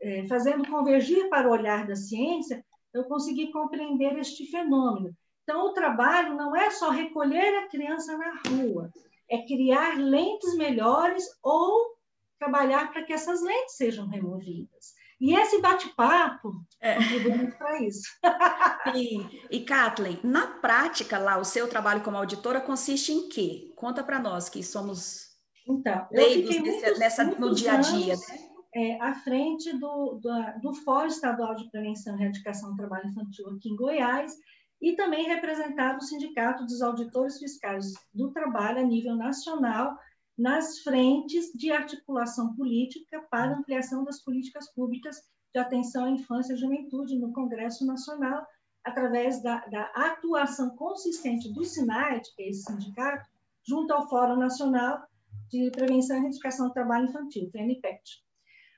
é, 0.00 0.29
fazendo 0.29 0.69
convergir 0.69 1.29
para 1.29 1.49
o 1.49 1.50
olhar 1.50 1.85
da 1.88 1.97
ciência, 1.97 2.65
eu 2.95 3.05
consegui 3.05 3.50
compreender 3.50 4.17
este 4.17 4.47
fenômeno. 4.47 5.15
Então, 5.43 5.67
o 5.67 5.73
trabalho 5.73 6.37
não 6.37 6.55
é 6.55 6.71
só 6.71 6.91
recolher 6.91 7.57
a 7.59 7.69
criança 7.69 8.17
na 8.17 8.41
rua, 8.49 8.93
é 9.29 9.38
criar 9.38 9.99
lentes 9.99 10.57
melhores 10.57 11.25
ou 11.43 11.97
trabalhar 12.38 12.93
para 12.93 13.03
que 13.03 13.12
essas 13.12 13.43
lentes 13.43 13.77
sejam 13.77 14.07
removidas. 14.07 14.95
E 15.21 15.35
esse 15.35 15.61
bate-papo 15.61 16.65
é. 16.81 16.95
contribui 16.95 17.50
para 17.50 17.83
isso. 17.83 18.09
e, 18.95 19.41
e 19.50 19.65
Kathleen, 19.65 20.21
na 20.23 20.47
prática 20.47 21.19
lá, 21.19 21.38
o 21.38 21.45
seu 21.45 21.67
trabalho 21.67 22.03
como 22.03 22.17
auditora 22.17 22.61
consiste 22.61 23.12
em 23.12 23.29
quê? 23.29 23.73
Conta 23.75 24.05
para 24.05 24.21
nós 24.21 24.49
que 24.49 24.62
somos 24.62 25.28
então, 25.69 26.09
leigos 26.11 26.59
muitos, 26.59 26.99
nessa, 26.99 27.25
no 27.25 27.55
dia 27.55 27.75
a 27.75 27.77
dia, 27.77 28.15
né? 28.17 28.49
É, 28.75 29.01
à 29.01 29.15
frente 29.15 29.73
do, 29.79 30.15
do, 30.15 30.61
do 30.63 30.75
Fórum 30.75 31.07
Estadual 31.07 31.55
de 31.55 31.71
Prevenção 31.71 32.17
e 32.17 32.23
Erradicação 32.23 32.71
do 32.71 32.77
Trabalho 32.77 33.09
Infantil 33.09 33.49
aqui 33.49 33.69
em 33.71 33.77
Goiás, 33.77 34.35
e 34.81 34.95
também 34.95 35.27
representava 35.27 35.99
o 35.99 36.03
Sindicato 36.03 36.65
dos 36.65 36.81
Auditores 36.83 37.39
Fiscais 37.39 37.95
do 38.15 38.31
Trabalho 38.31 38.79
a 38.79 38.83
nível 38.83 39.17
nacional, 39.17 39.99
nas 40.37 40.79
frentes 40.81 41.51
de 41.53 41.73
articulação 41.73 42.55
política 42.55 43.21
para 43.29 43.57
ampliação 43.57 44.05
das 44.05 44.23
políticas 44.23 44.73
públicas 44.73 45.21
de 45.53 45.59
atenção 45.59 46.05
à 46.05 46.11
infância 46.11 46.53
e 46.53 46.57
juventude 46.57 47.19
no 47.19 47.33
Congresso 47.33 47.85
Nacional, 47.85 48.47
através 48.85 49.43
da, 49.43 49.67
da 49.67 49.83
atuação 49.95 50.71
consistente 50.77 51.53
do 51.53 51.65
SINAIT, 51.65 52.35
que 52.37 52.43
é 52.43 52.49
esse 52.51 52.63
sindicato, 52.63 53.29
junto 53.67 53.93
ao 53.93 54.09
Fórum 54.09 54.37
Nacional, 54.37 55.03
de 55.50 55.71
Prevenção 55.71 56.17
e 56.17 56.21
Identificação 56.21 56.69
do 56.69 56.75
Trabalho 56.75 57.09
Infantil, 57.09 57.50
TNPET. 57.50 58.02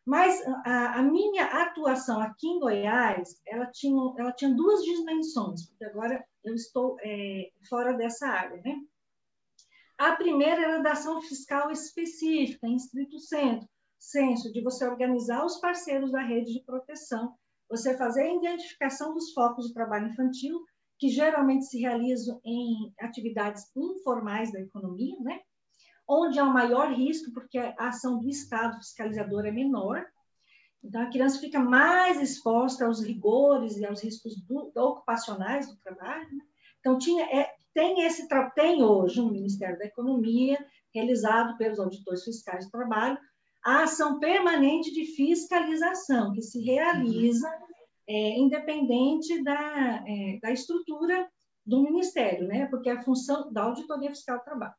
Mas 0.06 0.40
a, 0.64 0.98
a, 0.98 1.02
minha 1.02 1.44
atuação 1.44 2.20
aqui 2.20 2.48
em 2.48 2.58
Goiás, 2.58 3.40
ela 3.46 3.66
tinha, 3.66 4.14
ela 4.18 4.32
tinha 4.32 4.54
duas 4.54 4.82
dimensões, 4.82 5.68
porque 5.68 5.84
agora 5.84 6.24
eu 6.42 6.54
estou 6.54 6.96
é, 7.00 7.50
fora 7.68 7.92
dessa 7.92 8.26
área, 8.26 8.60
né? 8.62 8.76
A 9.98 10.16
primeira 10.16 10.62
era 10.62 10.82
da 10.82 10.92
ação 10.92 11.20
fiscal 11.20 11.70
específica, 11.70 12.66
em 12.66 12.76
estrito 12.76 13.18
centro, 13.18 13.68
senso, 13.98 14.50
de 14.50 14.62
você 14.62 14.86
organizar 14.86 15.44
os 15.44 15.60
parceiros 15.60 16.10
da 16.10 16.22
rede 16.22 16.54
de 16.54 16.64
proteção, 16.64 17.34
você 17.68 17.96
fazer 17.96 18.22
a 18.22 18.34
identificação 18.34 19.12
dos 19.12 19.32
focos 19.34 19.68
de 19.68 19.74
trabalho 19.74 20.08
infantil, 20.08 20.64
que 20.98 21.08
geralmente 21.08 21.66
se 21.66 21.78
realizam 21.78 22.40
em 22.44 22.92
atividades 22.98 23.70
informais 23.76 24.50
da 24.50 24.60
economia, 24.60 25.16
né? 25.20 25.40
Onde 26.10 26.40
há 26.40 26.44
o 26.44 26.52
maior 26.52 26.92
risco, 26.92 27.32
porque 27.32 27.56
a 27.56 27.74
ação 27.78 28.18
do 28.18 28.28
Estado 28.28 28.76
fiscalizador 28.78 29.46
é 29.46 29.52
menor. 29.52 30.04
Então, 30.82 31.02
a 31.02 31.10
criança 31.10 31.38
fica 31.38 31.60
mais 31.60 32.20
exposta 32.20 32.84
aos 32.84 33.00
rigores 33.00 33.76
e 33.76 33.86
aos 33.86 34.02
riscos 34.02 34.34
do, 34.42 34.72
ocupacionais 34.74 35.68
do 35.68 35.76
trabalho. 35.76 36.28
Né? 36.32 36.44
Então, 36.80 36.98
tinha, 36.98 37.24
é, 37.26 37.54
tem, 37.72 38.02
esse, 38.02 38.26
tem 38.56 38.82
hoje 38.82 39.20
um 39.20 39.30
Ministério 39.30 39.78
da 39.78 39.84
Economia, 39.84 40.58
realizado 40.92 41.56
pelos 41.56 41.78
auditores 41.78 42.24
fiscais 42.24 42.64
do 42.64 42.72
trabalho, 42.72 43.16
a 43.64 43.84
ação 43.84 44.18
permanente 44.18 44.92
de 44.92 45.04
fiscalização, 45.04 46.32
que 46.32 46.42
se 46.42 46.60
realiza 46.60 47.48
é, 48.08 48.36
independente 48.36 49.44
da, 49.44 50.02
é, 50.04 50.38
da 50.42 50.50
estrutura 50.50 51.28
do 51.64 51.82
Ministério, 51.82 52.48
né? 52.48 52.66
porque 52.66 52.88
é 52.88 52.94
a 52.94 53.02
função 53.02 53.52
da 53.52 53.62
Auditoria 53.62 54.08
Fiscal 54.08 54.38
do 54.38 54.44
Trabalho. 54.44 54.74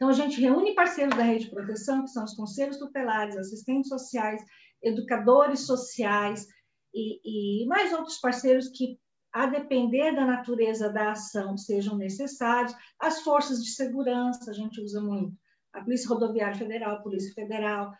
Então, 0.00 0.08
a 0.08 0.14
gente 0.14 0.40
reúne 0.40 0.74
parceiros 0.74 1.14
da 1.14 1.22
rede 1.22 1.44
de 1.44 1.50
proteção, 1.50 2.02
que 2.02 2.08
são 2.08 2.24
os 2.24 2.32
conselhos 2.32 2.78
tutelares, 2.78 3.36
assistentes 3.36 3.90
sociais, 3.90 4.42
educadores 4.82 5.66
sociais 5.66 6.46
e, 6.94 7.64
e 7.64 7.66
mais 7.66 7.92
outros 7.92 8.18
parceiros 8.18 8.70
que 8.70 8.98
a 9.30 9.44
depender 9.44 10.12
da 10.12 10.24
natureza 10.24 10.88
da 10.88 11.10
ação, 11.10 11.54
sejam 11.58 11.98
necessários. 11.98 12.74
As 12.98 13.20
forças 13.20 13.62
de 13.62 13.72
segurança, 13.72 14.50
a 14.50 14.54
gente 14.54 14.80
usa 14.80 15.02
muito. 15.02 15.36
A 15.74 15.82
Polícia 15.82 16.08
Rodoviária 16.08 16.56
Federal, 16.56 16.96
a 16.96 17.02
Polícia 17.02 17.34
Federal, 17.34 17.92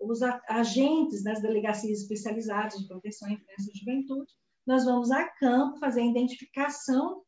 os 0.00 0.20
agentes 0.48 1.22
das 1.22 1.40
delegacias 1.40 2.00
especializadas 2.00 2.76
de 2.76 2.88
proteção 2.88 3.28
à 3.28 3.32
infância 3.32 3.70
e 3.72 3.78
juventude. 3.78 4.32
Nós 4.66 4.84
vamos 4.84 5.12
a 5.12 5.28
campo 5.38 5.78
fazer 5.78 6.00
a 6.00 6.06
identificação 6.06 7.22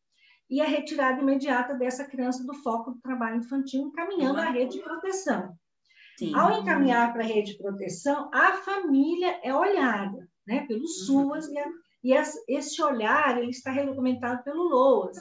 e 0.49 0.61
a 0.61 0.65
retirada 0.65 1.21
imediata 1.21 1.75
dessa 1.75 2.05
criança 2.05 2.45
do 2.45 2.55
foco 2.55 2.93
do 2.93 3.01
trabalho 3.01 3.39
infantil, 3.39 3.83
encaminhando 3.83 4.41
a 4.41 4.51
rede 4.51 4.77
de 4.77 4.83
proteção. 4.83 5.55
Sim. 6.19 6.35
Ao 6.35 6.61
encaminhar 6.61 7.13
para 7.13 7.23
a 7.23 7.27
rede 7.27 7.53
de 7.53 7.59
proteção, 7.59 8.31
a 8.33 8.53
família 8.53 9.41
é 9.43 9.55
olhada 9.55 10.29
né, 10.47 10.65
pelo 10.67 10.81
uhum. 10.81 10.87
SUAS 10.87 11.49
e 11.49 11.59
a 11.59 11.67
e 12.07 12.13
esse 12.47 12.81
olhar 12.81 13.37
ele 13.37 13.51
está 13.51 13.73
regulamentado 13.73 14.45
pelo 14.45 14.63
LOAS, 14.69 15.19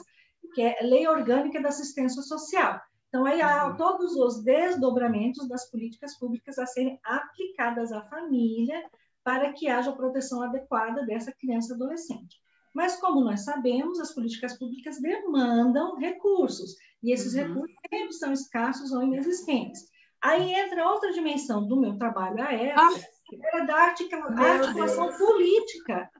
que 0.54 0.62
é 0.62 0.78
Lei 0.82 1.08
Orgânica 1.08 1.60
da 1.60 1.70
Assistência 1.70 2.22
Social. 2.22 2.80
Então, 3.08 3.26
aí 3.26 3.42
há 3.42 3.66
uhum. 3.66 3.76
todos 3.76 4.14
os 4.14 4.44
desdobramentos 4.44 5.48
das 5.48 5.68
políticas 5.68 6.16
públicas 6.16 6.60
a 6.60 6.66
serem 6.66 7.00
aplicadas 7.04 7.90
à 7.90 8.02
família 8.02 8.80
para 9.24 9.52
que 9.52 9.68
haja 9.68 9.90
proteção 9.90 10.42
adequada 10.42 11.04
dessa 11.04 11.32
criança 11.32 11.72
e 11.72 11.74
adolescente. 11.74 12.40
Mas, 12.76 12.96
como 13.00 13.24
nós 13.24 13.40
sabemos, 13.40 13.98
as 13.98 14.12
políticas 14.12 14.58
públicas 14.58 15.00
demandam 15.00 15.96
recursos, 15.96 16.76
e 17.02 17.10
esses 17.10 17.34
uhum. 17.34 17.40
recursos 17.40 17.76
sempre 17.90 18.12
são 18.12 18.32
escassos 18.34 18.92
ou 18.92 19.02
inexistentes. 19.02 19.80
Aí 20.22 20.52
entra 20.52 20.86
outra 20.86 21.10
dimensão 21.10 21.66
do 21.66 21.80
meu 21.80 21.96
trabalho 21.96 22.42
à 22.42 22.52
época, 22.52 22.82
ah. 22.82 23.00
que 23.24 23.46
era 23.46 23.64
da 23.64 23.76
articulação 23.76 25.16
política 25.16 26.10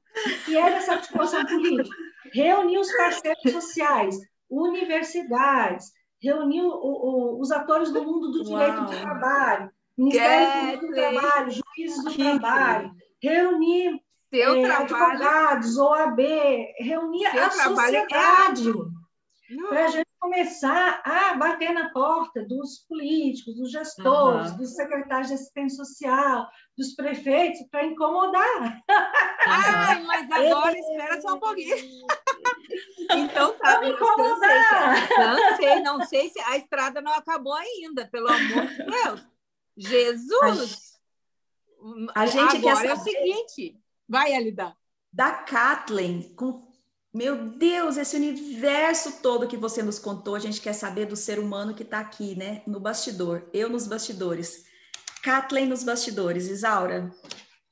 que 0.45 0.57
era 0.57 0.77
essa 0.77 0.93
articulação 0.93 1.45
política? 1.45 1.95
Reunir 2.33 2.79
os 2.79 2.91
parceiros 2.97 3.51
sociais, 3.51 4.17
universidades, 4.49 5.91
reunir 6.19 6.61
o, 6.61 6.71
o, 6.71 7.39
os 7.39 7.51
atores 7.51 7.91
do 7.91 8.03
mundo 8.03 8.31
do 8.31 8.43
direito 8.43 8.77
Uau. 8.77 8.85
do 8.85 8.99
trabalho, 8.99 9.71
Ministério 9.95 10.79
do 10.79 10.91
Trabalho, 10.91 11.51
juízes 11.51 12.03
do 12.03 12.15
trabalho, 12.15 12.91
reunir 13.21 13.99
Seu 14.29 14.65
eh, 14.65 14.71
advogados, 14.71 15.77
OAB, 15.77 16.19
reunir 16.79 17.31
Seu 17.31 17.43
a 17.43 17.45
é 17.45 17.49
sociedade. 17.49 18.69
É 18.69 19.67
para 19.69 19.85
a 19.85 19.87
gente 19.87 20.07
começar 20.19 21.01
a 21.05 21.33
bater 21.35 21.71
na 21.71 21.89
porta 21.91 22.43
dos 22.43 22.79
políticos, 22.79 23.55
dos 23.55 23.71
gestores, 23.71 24.51
uhum. 24.51 24.57
dos 24.57 24.75
secretários 24.75 25.29
de 25.29 25.35
assistência 25.35 25.85
social, 25.85 26.49
dos 26.77 26.93
prefeitos, 26.93 27.61
para 27.71 27.85
incomodar. 27.85 28.83
Ai, 29.47 30.03
mas 30.03 30.29
agora 30.29 30.77
espera 30.77 31.21
só 31.21 31.35
um 31.35 31.39
pouquinho. 31.39 32.05
então 33.09 33.57
tá, 33.57 33.79
me 33.79 33.91
incomodar. 33.91 35.07
Cansei, 35.07 35.79
não 35.81 36.05
sei 36.05 36.29
se 36.29 36.39
a 36.41 36.57
estrada 36.57 36.99
não 37.01 37.13
acabou 37.13 37.53
ainda, 37.53 38.05
pelo 38.07 38.27
amor 38.27 38.67
de 38.67 38.83
Deus. 38.83 39.27
Jesus! 39.77 40.97
A 42.15 42.25
gente 42.25 42.57
agora 42.57 42.81
quer 42.81 42.87
é 42.87 42.93
o 42.93 42.97
seguinte, 42.97 43.79
vai, 44.07 44.33
Alida. 44.33 44.75
Da 45.11 45.31
Kathleen, 45.31 46.33
com 46.35 46.67
meu 47.13 47.49
Deus, 47.49 47.97
esse 47.97 48.15
universo 48.15 49.21
todo 49.23 49.47
que 49.47 49.57
você 49.57 49.81
nos 49.81 49.97
contou, 49.97 50.35
a 50.35 50.39
gente 50.39 50.61
quer 50.61 50.73
saber 50.73 51.07
do 51.07 51.15
ser 51.15 51.39
humano 51.39 51.73
que 51.73 51.81
está 51.81 51.99
aqui, 51.99 52.35
né? 52.35 52.61
No 52.67 52.79
bastidor, 52.79 53.49
eu 53.51 53.69
nos 53.69 53.87
bastidores. 53.87 54.67
Kathleen 55.23 55.67
nos 55.67 55.83
bastidores, 55.83 56.47
Isaura. 56.47 57.11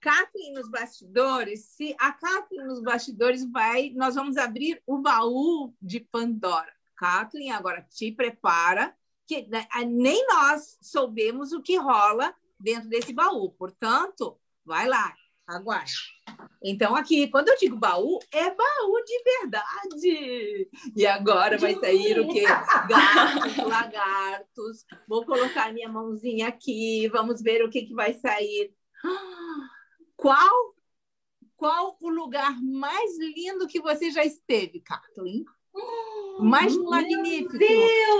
Kathleen 0.01 0.53
nos 0.53 0.69
bastidores, 0.69 1.65
se 1.65 1.95
a 1.99 2.11
Kathleen 2.11 2.65
nos 2.65 2.81
bastidores 2.81 3.43
vai, 3.51 3.91
nós 3.95 4.15
vamos 4.15 4.37
abrir 4.37 4.81
o 4.85 4.99
baú 4.99 5.73
de 5.81 5.99
Pandora. 5.99 6.73
Kathleen, 6.95 7.51
agora 7.51 7.81
te 7.81 8.11
prepara, 8.11 8.95
que 9.27 9.47
né, 9.47 9.67
nem 9.87 10.25
nós 10.27 10.77
soubemos 10.81 11.51
o 11.51 11.61
que 11.61 11.75
rola 11.77 12.33
dentro 12.59 12.89
desse 12.89 13.13
baú. 13.13 13.51
Portanto, 13.51 14.39
vai 14.63 14.87
lá, 14.87 15.13
aguarde. 15.47 15.93
Então, 16.63 16.95
aqui, 16.95 17.27
quando 17.27 17.49
eu 17.49 17.57
digo 17.57 17.77
baú, 17.77 18.19
é 18.31 18.49
baú 18.49 19.03
de 19.05 19.23
verdade. 19.23 20.69
E 20.95 21.05
agora 21.05 21.57
vai 21.57 21.75
sair 21.75 22.19
o 22.19 22.27
quê? 22.27 22.43
Gatos, 22.43 23.57
lagartos. 23.57 24.85
Vou 25.07 25.25
colocar 25.25 25.73
minha 25.73 25.87
mãozinha 25.87 26.47
aqui, 26.47 27.07
vamos 27.09 27.41
ver 27.41 27.63
o 27.63 27.69
que, 27.69 27.83
que 27.83 27.93
vai 27.93 28.13
sair. 28.13 28.73
Qual, 30.15 30.75
qual 31.55 31.97
o 32.01 32.09
lugar 32.09 32.59
mais 32.61 33.17
lindo 33.19 33.67
que 33.67 33.79
você 33.79 34.09
já 34.09 34.23
esteve, 34.23 34.79
Kathleen? 34.79 35.45
mais 36.39 36.75
magnífico, 36.77 37.57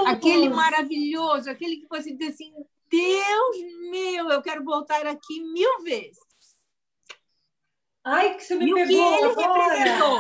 aquele 0.08 0.50
maravilhoso, 0.50 1.50
aquele 1.50 1.78
que 1.78 1.88
você 1.90 2.14
diz 2.14 2.34
assim, 2.34 2.54
Deus 2.90 3.58
meu, 3.90 4.30
eu 4.30 4.42
quero 4.42 4.64
voltar 4.64 5.06
aqui 5.06 5.42
mil 5.42 5.84
vezes. 5.84 6.18
Ai, 8.08 8.36
que 8.36 8.44
você 8.44 8.54
me 8.54 8.70
e 8.70 8.74
pegou 8.74 8.86
o 8.86 9.36
que 9.36 9.42
ele 9.42 9.48
representou. 9.48 10.20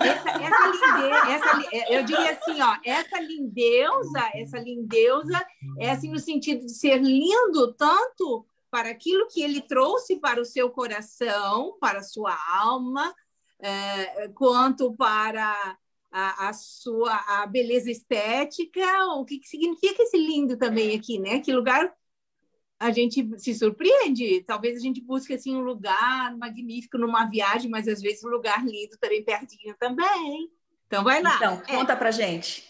Essa, 0.00 0.30
essa 0.42 0.66
lindeza, 0.68 1.30
essa, 1.30 1.92
eu 1.92 2.02
diria 2.02 2.30
assim, 2.30 2.62
ó, 2.62 2.76
essa 2.82 3.20
lindeusa, 3.20 4.30
essa 4.34 4.58
lindeusa 4.58 5.46
é 5.78 5.90
assim 5.90 6.10
no 6.10 6.18
sentido 6.18 6.64
de 6.64 6.72
ser 6.72 6.96
lindo 6.96 7.74
tanto 7.74 8.46
para 8.70 8.88
aquilo 8.88 9.28
que 9.28 9.42
ele 9.42 9.60
trouxe 9.60 10.16
para 10.16 10.40
o 10.40 10.46
seu 10.46 10.70
coração, 10.70 11.76
para 11.78 11.98
a 11.98 12.02
sua 12.02 12.34
alma, 12.58 13.14
é, 13.60 14.28
quanto 14.28 14.94
para 14.94 15.76
a, 16.10 16.48
a, 16.48 16.52
sua 16.54 17.42
a 17.42 17.46
beleza 17.46 17.90
estética. 17.90 19.08
O 19.14 19.26
que, 19.26 19.40
que 19.40 19.48
significa 19.48 20.02
esse 20.02 20.16
lindo 20.16 20.56
também 20.56 20.96
aqui, 20.96 21.18
né? 21.18 21.40
Que 21.40 21.52
lugar 21.52 21.92
a 22.78 22.90
gente 22.90 23.38
se 23.38 23.54
surpreende. 23.54 24.42
Talvez 24.42 24.76
a 24.76 24.80
gente 24.80 25.00
busque 25.00 25.34
assim 25.34 25.56
um 25.56 25.62
lugar 25.62 26.36
magnífico 26.36 26.98
numa 26.98 27.24
viagem, 27.26 27.70
mas 27.70 27.88
às 27.88 28.00
vezes 28.00 28.24
um 28.24 28.28
lugar 28.28 28.64
lindo 28.64 28.96
também 28.98 29.24
pertinho 29.24 29.74
também. 29.78 30.50
Então 30.86 31.02
vai 31.02 31.22
lá. 31.22 31.36
Então, 31.36 31.54
é. 31.54 31.76
conta 31.76 31.92
é. 31.94 31.96
pra 31.96 32.10
gente. 32.10 32.64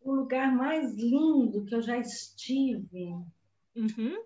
O 0.00 0.12
lugar 0.12 0.52
mais 0.52 0.94
lindo 0.94 1.64
que 1.64 1.74
eu 1.74 1.82
já 1.82 1.98
estive. 1.98 3.14
Uhum. 3.74 4.22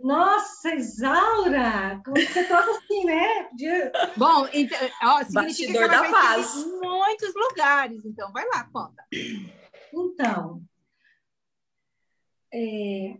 Nossa, 0.00 0.74
Isaura! 0.74 2.00
Como 2.04 2.16
você 2.16 2.44
toca 2.44 2.70
assim, 2.70 3.04
né? 3.04 3.48
De... 3.52 3.90
Bom, 4.16 4.46
então, 4.52 4.78
ó, 5.02 5.24
significa 5.24 5.88
da 5.88 6.10
paz. 6.10 6.54
em 6.54 6.78
muitos 6.78 7.34
lugares. 7.34 8.04
Então, 8.04 8.30
vai 8.32 8.46
lá, 8.46 8.64
conta. 8.72 9.04
Então, 9.92 10.62
é, 12.52 13.18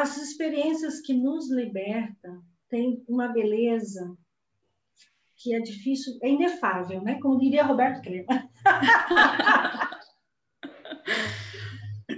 as 0.00 0.16
experiências 0.18 1.00
que 1.00 1.14
nos 1.14 1.50
libertam 1.50 2.42
têm 2.68 3.02
uma 3.08 3.28
beleza 3.28 4.16
que 5.36 5.54
é 5.54 5.60
difícil, 5.60 6.18
é 6.22 6.28
inefável, 6.28 7.02
né? 7.02 7.18
Como 7.20 7.38
diria 7.38 7.64
Roberto 7.64 8.02
Crema. 8.02 8.50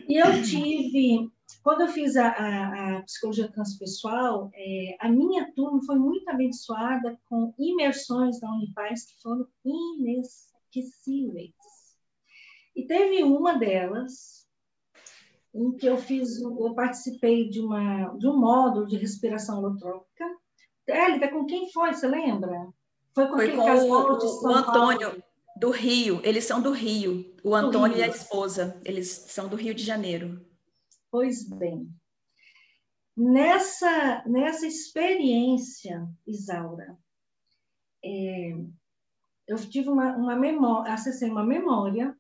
e 0.09 0.17
eu 0.17 0.43
tive 0.43 1.31
quando 1.63 1.83
eu 1.83 1.89
fiz 1.89 2.17
a, 2.17 2.29
a, 2.29 2.97
a 2.99 3.03
psicologia 3.03 3.51
transpessoal, 3.51 4.51
é, 4.55 4.97
a 5.01 5.09
minha 5.09 5.53
turma 5.53 5.83
foi 5.85 5.99
muito 5.99 6.29
abençoada 6.31 7.19
com 7.29 7.53
imersões 7.59 8.41
da 8.41 8.51
Unipaz 8.51 9.05
que 9.05 9.21
foram 9.21 9.47
inesquecíveis. 9.65 11.53
E 12.75 12.87
teve 12.87 13.23
uma 13.23 13.59
delas 13.59 14.38
em 15.59 15.77
que 15.77 15.87
eu 15.87 15.99
fiz, 15.99 16.41
eu 16.41 16.75
participei 16.75 17.49
de 17.49 17.61
uma 17.61 18.15
de 18.17 18.29
um 18.29 18.39
módulo 18.39 18.87
de 18.87 18.97
respiração 18.97 19.59
holotrópica. 19.59 20.25
Hélida, 20.87 21.29
com 21.29 21.45
quem 21.45 21.71
foi? 21.73 21.93
Você 21.93 22.07
lembra? 22.07 22.69
Foi 23.15 23.27
com, 23.27 23.37
foi 23.37 23.57
com 23.57 23.63
o, 23.63 23.93
o 23.93 24.55
Antônio 24.55 25.09
Paulo. 25.09 25.23
do 25.57 25.71
Rio. 25.71 26.21
Eles 26.23 26.45
são 26.45 26.63
do 26.63 26.71
Rio. 26.71 27.35
O 27.43 27.55
Antônio 27.55 27.97
Rio. 27.97 27.99
e 27.99 28.03
a 28.05 28.09
esposa. 28.09 28.81
Eles 28.85 29.09
são 29.09 29.49
do 29.49 29.57
Rio 29.57 29.75
de 29.75 29.85
Janeiro. 29.85 30.41
Pois 31.11 31.49
bem, 31.49 31.89
nessa, 33.17 34.23
nessa 34.27 34.67
experiência, 34.67 36.07
Isaura, 36.27 36.97
é, 38.05 38.57
eu 39.49 39.57
tive 39.57 39.89
uma, 39.89 40.15
uma 40.17 40.37
memória, 40.37 40.93
acessei 40.93 41.29
uma 41.31 41.45
memória, 41.45 42.17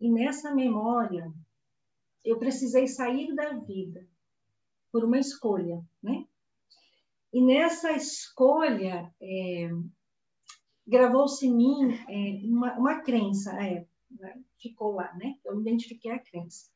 e 0.00 0.10
nessa 0.10 0.54
memória 0.54 1.30
eu 2.24 2.38
precisei 2.38 2.86
sair 2.86 3.34
da 3.34 3.52
vida 3.54 4.06
por 4.92 5.04
uma 5.04 5.18
escolha, 5.18 5.82
né? 6.02 6.26
E 7.32 7.40
nessa 7.40 7.92
escolha 7.92 9.12
é, 9.20 9.70
gravou-se 10.86 11.46
em 11.46 11.54
mim 11.54 11.92
é, 12.08 12.46
uma, 12.46 12.76
uma 12.76 13.00
crença, 13.02 13.52
é, 13.62 13.86
ficou 14.58 14.92
lá, 14.92 15.14
né? 15.14 15.36
Eu 15.44 15.60
identifiquei 15.60 16.10
a 16.10 16.18
crença. 16.18 16.68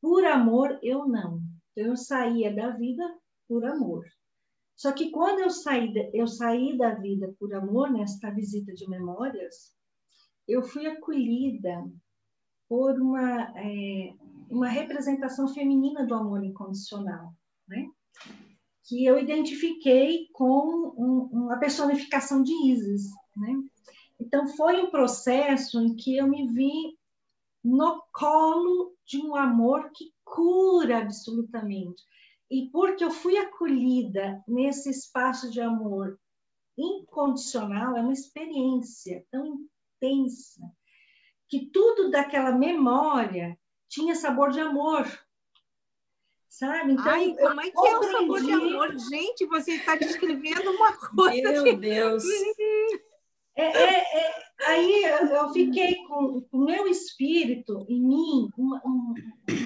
Por 0.00 0.24
amor, 0.24 0.78
eu 0.82 1.06
não. 1.08 1.42
Então, 1.72 1.90
eu 1.90 1.96
saía 1.96 2.54
da 2.54 2.70
vida 2.70 3.02
por 3.48 3.64
amor. 3.64 4.04
Só 4.76 4.92
que 4.92 5.10
quando 5.10 5.40
eu 5.40 5.50
saí, 5.50 5.92
eu 6.12 6.26
saí 6.26 6.76
da 6.76 6.94
vida 6.94 7.34
por 7.38 7.52
amor, 7.54 7.90
nesta 7.90 8.30
visita 8.30 8.72
de 8.74 8.88
memórias, 8.88 9.74
eu 10.46 10.62
fui 10.62 10.86
acolhida 10.86 11.90
por 12.68 13.00
uma, 13.00 13.52
é, 13.56 14.14
uma 14.48 14.68
representação 14.68 15.48
feminina 15.48 16.06
do 16.06 16.14
amor 16.14 16.44
incondicional, 16.44 17.34
né? 17.68 17.88
que 18.84 19.04
eu 19.04 19.18
identifiquei 19.18 20.28
com 20.32 20.94
um, 20.96 21.28
uma 21.32 21.58
personificação 21.58 22.42
de 22.42 22.52
Isis. 22.70 23.10
Né? 23.36 23.54
Então, 24.20 24.46
foi 24.48 24.80
um 24.80 24.90
processo 24.90 25.80
em 25.80 25.96
que 25.96 26.16
eu 26.16 26.28
me 26.28 26.46
vi 26.52 26.96
no 27.64 28.00
colo 28.12 28.94
de 29.04 29.18
um 29.18 29.34
amor 29.34 29.90
que 29.92 30.12
cura 30.24 30.98
absolutamente. 30.98 32.02
E 32.48 32.70
porque 32.70 33.04
eu 33.04 33.10
fui 33.10 33.36
acolhida 33.36 34.40
nesse 34.46 34.88
espaço 34.88 35.50
de 35.50 35.60
amor 35.60 36.18
incondicional, 36.78 37.96
é 37.96 38.00
uma 38.00 38.12
experiência 38.12 39.24
tão 39.30 39.66
intensa 39.96 40.60
que 41.48 41.70
tudo 41.70 42.10
daquela 42.10 42.52
memória 42.52 43.58
tinha 43.88 44.14
sabor 44.14 44.50
de 44.50 44.60
amor. 44.60 45.06
Sabe? 46.48 46.92
Então, 46.92 47.04
Ai, 47.06 47.34
como 47.34 47.60
é 47.60 47.70
que 47.70 47.86
é 47.86 47.98
o 47.98 48.02
sabor 48.02 48.42
de 48.42 48.52
amor? 48.52 48.98
Gente, 48.98 49.46
você 49.46 49.72
está 49.72 49.94
descrevendo 49.94 50.70
uma 50.70 50.92
coisa. 51.14 51.52
Meu 51.52 51.64
que... 51.64 51.72
Deus! 51.76 52.24
É, 53.58 53.64
é, 53.64 54.18
é, 54.18 54.34
aí 54.66 55.04
eu 55.32 55.48
fiquei 55.48 56.04
com 56.04 56.46
o 56.52 56.58
meu 56.58 56.86
espírito 56.88 57.86
em 57.88 58.02
mim 58.02 58.50
um, 58.58 58.74
um, 58.84 59.14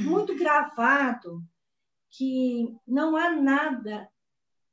muito 0.02 0.36
gravado 0.36 1.42
que 2.08 2.72
não 2.86 3.16
há 3.16 3.32
nada 3.32 4.08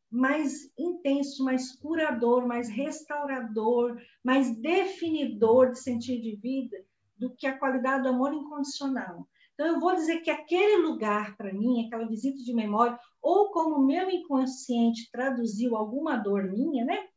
mais 0.10 0.72
intenso, 0.78 1.44
mais 1.44 1.76
curador, 1.76 2.46
mais 2.48 2.70
restaurador, 2.70 4.00
mais 4.24 4.56
definidor 4.56 5.72
de 5.72 5.80
sentido 5.80 6.22
de 6.22 6.36
vida 6.36 6.78
do 7.18 7.34
que 7.36 7.48
a 7.48 7.58
qualidade 7.58 8.04
do 8.04 8.10
amor 8.10 8.32
incondicional. 8.34 9.28
Então, 9.58 9.74
eu 9.74 9.80
vou 9.80 9.96
dizer 9.96 10.20
que 10.22 10.30
aquele 10.30 10.84
lugar, 10.84 11.36
para 11.36 11.52
mim, 11.52 11.84
aquela 11.84 12.08
visita 12.08 12.38
de 12.44 12.54
memória, 12.54 12.98
ou 13.20 13.50
como 13.50 13.78
o 13.78 13.86
meu 13.88 14.08
inconsciente 14.08 15.10
traduziu 15.12 15.76
alguma 15.76 16.16
dor 16.16 16.44
minha, 16.44 16.86
né? 16.86 17.08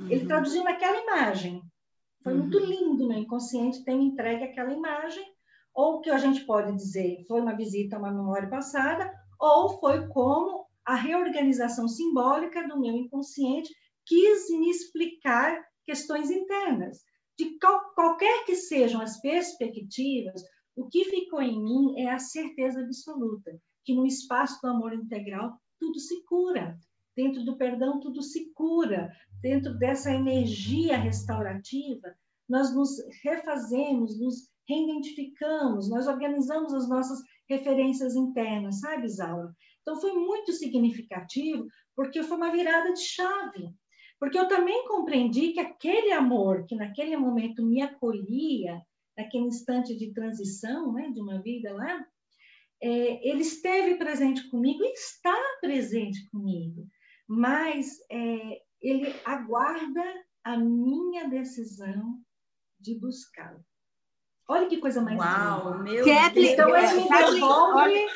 Uhum. 0.00 0.10
Ele 0.10 0.24
traduziu 0.24 0.64
naquela 0.64 0.98
imagem. 1.02 1.60
Foi 2.22 2.32
uhum. 2.32 2.38
muito 2.40 2.58
lindo, 2.58 3.06
meu 3.06 3.18
inconsciente 3.18 3.84
ter 3.84 3.94
me 3.94 4.06
entregue 4.06 4.44
aquela 4.44 4.72
imagem, 4.72 5.22
ou 5.74 6.00
que 6.00 6.08
a 6.08 6.16
gente 6.16 6.46
pode 6.46 6.74
dizer 6.74 7.22
foi 7.28 7.42
uma 7.42 7.54
visita 7.54 7.96
a 7.96 7.98
uma 7.98 8.10
memória 8.10 8.48
passada, 8.48 9.12
ou 9.38 9.78
foi 9.78 10.08
como 10.08 10.64
a 10.82 10.94
reorganização 10.94 11.86
simbólica 11.86 12.66
do 12.66 12.80
meu 12.80 12.94
inconsciente 12.94 13.70
quis 14.06 14.48
me 14.48 14.70
explicar 14.70 15.62
questões 15.84 16.30
internas. 16.30 17.00
De 17.38 17.58
qual, 17.58 17.92
qualquer 17.94 18.46
que 18.46 18.56
sejam 18.56 19.02
as 19.02 19.20
perspectivas, 19.20 20.42
o 20.76 20.88
que 20.88 21.04
ficou 21.06 21.40
em 21.40 21.60
mim 21.62 21.98
é 21.98 22.10
a 22.10 22.18
certeza 22.18 22.80
absoluta 22.80 23.58
que 23.84 23.94
no 23.94 24.04
espaço 24.04 24.60
do 24.60 24.68
amor 24.68 24.92
integral 24.92 25.58
tudo 25.78 25.98
se 25.98 26.22
cura. 26.24 26.78
Dentro 27.16 27.44
do 27.44 27.56
perdão, 27.56 28.00
tudo 28.00 28.20
se 28.20 28.52
cura. 28.52 29.10
Dentro 29.40 29.78
dessa 29.78 30.12
energia 30.12 30.98
restaurativa, 30.98 32.14
nós 32.48 32.74
nos 32.74 32.90
refazemos, 33.22 34.20
nos 34.20 34.48
reidentificamos, 34.68 35.88
nós 35.88 36.06
organizamos 36.06 36.74
as 36.74 36.88
nossas 36.88 37.20
referências 37.48 38.14
internas, 38.14 38.80
sabe, 38.80 39.06
Isaura? 39.06 39.54
Então, 39.80 40.00
foi 40.00 40.12
muito 40.12 40.52
significativo, 40.52 41.66
porque 41.94 42.22
foi 42.22 42.36
uma 42.36 42.50
virada 42.50 42.92
de 42.92 43.00
chave. 43.00 43.70
Porque 44.18 44.38
eu 44.38 44.48
também 44.48 44.86
compreendi 44.88 45.52
que 45.52 45.60
aquele 45.60 46.10
amor 46.10 46.66
que 46.66 46.74
naquele 46.74 47.16
momento 47.16 47.64
me 47.64 47.82
acolhia, 47.82 48.82
naquele 49.16 49.44
instante 49.44 49.96
de 49.96 50.12
transição, 50.12 50.92
né, 50.92 51.10
de 51.10 51.20
uma 51.20 51.40
vida 51.42 51.72
lá, 51.72 52.06
é, 52.82 53.28
ele 53.28 53.42
esteve 53.42 53.96
presente 53.96 54.48
comigo 54.50 54.84
e 54.84 54.92
está 54.92 55.36
presente 55.60 56.28
comigo 56.30 56.86
mas 57.28 57.98
é, 58.10 58.60
ele 58.80 59.14
aguarda 59.24 60.04
a 60.44 60.56
minha 60.56 61.28
decisão 61.28 62.20
de 62.78 62.98
buscá-lo. 62.98 63.64
Olha 64.48 64.68
que 64.68 64.78
coisa 64.78 65.02
mais 65.02 65.18
Uau, 65.18 65.72
linda. 65.72 65.82
meu 65.82 66.04
Kathleen, 66.04 66.52
então 66.52 66.76
ele 66.76 66.94
me 66.94 67.08
devolve, 67.08 68.06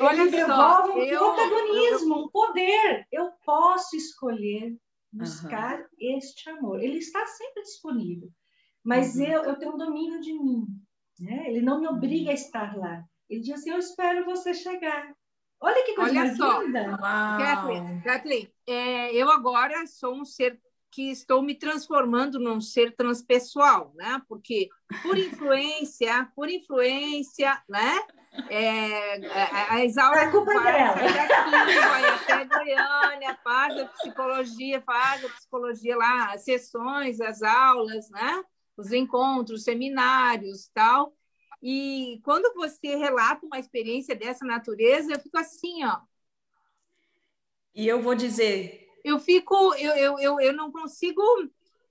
olha, 0.00 0.22
ele 0.22 0.30
devolve 0.30 0.92
um 0.92 0.98
eu, 1.02 1.18
protagonismo, 1.18 2.14
eu... 2.14 2.18
um 2.20 2.28
poder. 2.30 3.06
Eu 3.12 3.30
posso 3.44 3.94
escolher 3.94 4.74
buscar 5.12 5.78
uhum. 5.78 5.86
este 6.16 6.48
amor. 6.48 6.82
Ele 6.82 6.96
está 6.96 7.26
sempre 7.26 7.62
disponível, 7.64 8.30
mas 8.84 9.16
uhum. 9.16 9.24
eu, 9.24 9.44
eu 9.44 9.58
tenho 9.58 9.74
um 9.74 9.78
domínio 9.78 10.20
de 10.20 10.32
mim. 10.32 10.66
Né? 11.20 11.44
Ele 11.48 11.60
não 11.60 11.80
me 11.80 11.86
obriga 11.86 12.30
a 12.30 12.34
estar 12.34 12.76
lá. 12.76 13.04
Ele 13.28 13.40
diz 13.40 13.54
assim: 13.54 13.70
Eu 13.70 13.78
espero 13.78 14.24
você 14.24 14.52
chegar. 14.52 15.14
Olha 15.60 15.84
que 15.84 15.94
coisa 15.94 16.18
Olha 16.18 16.34
só. 16.34 16.62
linda. 16.62 16.98
Kathleen, 16.98 18.00
Kathleen 18.02 18.52
é, 18.66 19.14
eu 19.14 19.30
agora 19.30 19.86
sou 19.86 20.14
um 20.14 20.24
ser 20.24 20.60
que 20.90 21.10
estou 21.10 21.40
me 21.40 21.54
transformando 21.54 22.38
num 22.38 22.60
ser 22.60 22.94
transpessoal, 22.94 23.92
né? 23.94 24.20
Porque 24.28 24.68
por 25.02 25.16
influência, 25.16 26.28
por 26.34 26.50
influência, 26.50 27.62
né? 27.68 27.98
É, 28.48 29.26
a, 29.26 29.74
a 29.74 29.84
Isaura 29.84 30.20
é 30.22 30.30
culpa 30.30 30.52
dela. 30.52 30.94
Daqui, 30.94 31.78
vai 31.78 32.04
até 32.10 32.44
Goiânia, 32.44 33.38
faz 33.42 33.78
a 33.78 33.86
psicologia, 33.86 34.82
faz 34.82 35.24
a 35.24 35.28
psicologia 35.28 35.96
lá, 35.96 36.32
as 36.32 36.44
sessões, 36.44 37.20
as 37.20 37.42
aulas, 37.42 38.10
né? 38.10 38.42
Os 38.76 38.92
encontros, 38.92 39.64
seminários, 39.64 40.68
tal. 40.72 41.14
E 41.62 42.20
quando 42.24 42.52
você 42.54 42.96
relata 42.96 43.46
uma 43.46 43.58
experiência 43.58 44.16
dessa 44.16 44.44
natureza, 44.44 45.12
eu 45.12 45.20
fico 45.20 45.38
assim, 45.38 45.84
ó. 45.84 46.00
E 47.74 47.86
eu 47.86 48.02
vou 48.02 48.14
dizer. 48.14 48.88
Eu 49.04 49.18
fico, 49.18 49.74
eu, 49.74 49.94
eu, 49.94 50.18
eu, 50.18 50.40
eu 50.40 50.52
não 50.52 50.70
consigo. 50.70 51.22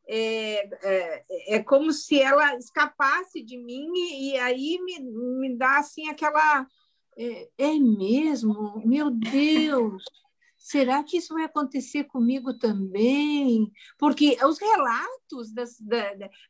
É, 0.07 0.67
é, 0.83 1.55
é 1.55 1.63
como 1.63 1.93
se 1.93 2.19
ela 2.19 2.57
escapasse 2.57 3.41
de 3.41 3.57
mim 3.57 3.89
e, 3.93 4.31
e 4.31 4.37
aí 4.37 4.79
me, 4.83 4.99
me 4.99 5.57
dá 5.57 5.77
assim 5.77 6.09
aquela. 6.09 6.67
É, 7.17 7.49
é 7.57 7.79
mesmo? 7.79 8.81
Meu 8.85 9.09
Deus! 9.09 10.03
Será 10.61 11.03
que 11.03 11.17
isso 11.17 11.33
vai 11.33 11.45
acontecer 11.45 12.03
comigo 12.03 12.53
também? 12.53 13.71
Porque 13.97 14.37
os 14.45 14.59
relatos 14.59 15.51
das, 15.51 15.77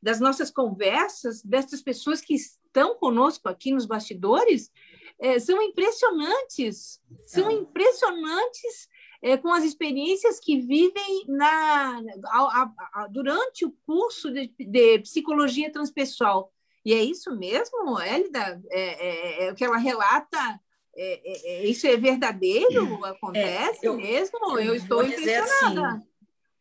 das 0.02 0.20
nossas 0.20 0.52
conversas, 0.52 1.42
dessas 1.42 1.82
pessoas 1.82 2.20
que 2.20 2.36
estão 2.36 2.96
conosco 2.96 3.48
aqui 3.48 3.72
nos 3.72 3.86
bastidores, 3.86 4.70
é, 5.18 5.40
são 5.40 5.62
impressionantes, 5.62 7.02
são 7.26 7.50
é. 7.50 7.54
impressionantes 7.54 8.90
é, 9.22 9.38
com 9.38 9.54
as 9.54 9.64
experiências 9.64 10.40
que 10.40 10.60
vivem 10.60 11.26
na, 11.28 12.02
a, 12.26 12.40
a, 12.42 12.74
a, 12.94 13.08
durante 13.08 13.66
o 13.66 13.72
curso 13.86 14.30
de, 14.30 14.54
de, 14.60 15.00
psicologia 15.00 15.72
transpessoal. 15.72 16.52
E 16.84 16.94
é 16.94 17.02
isso 17.02 17.34
mesmo, 17.38 17.98
Hélida? 18.00 18.62
É, 18.70 19.44
é, 19.44 19.46
é 19.46 19.52
o 19.52 19.56
que 19.56 19.64
ela 19.64 19.78
relata 19.78 20.60
é, 20.96 21.64
é, 21.64 21.66
isso 21.66 21.88
é 21.88 21.96
verdadeiro? 21.98 23.04
Acontece 23.06 23.86
eu, 23.86 23.96
mesmo? 23.96 24.60
Eu, 24.60 24.60
eu 24.60 24.76
estou 24.76 25.04
impressionada. 25.04 25.88
Assim, 25.88 26.06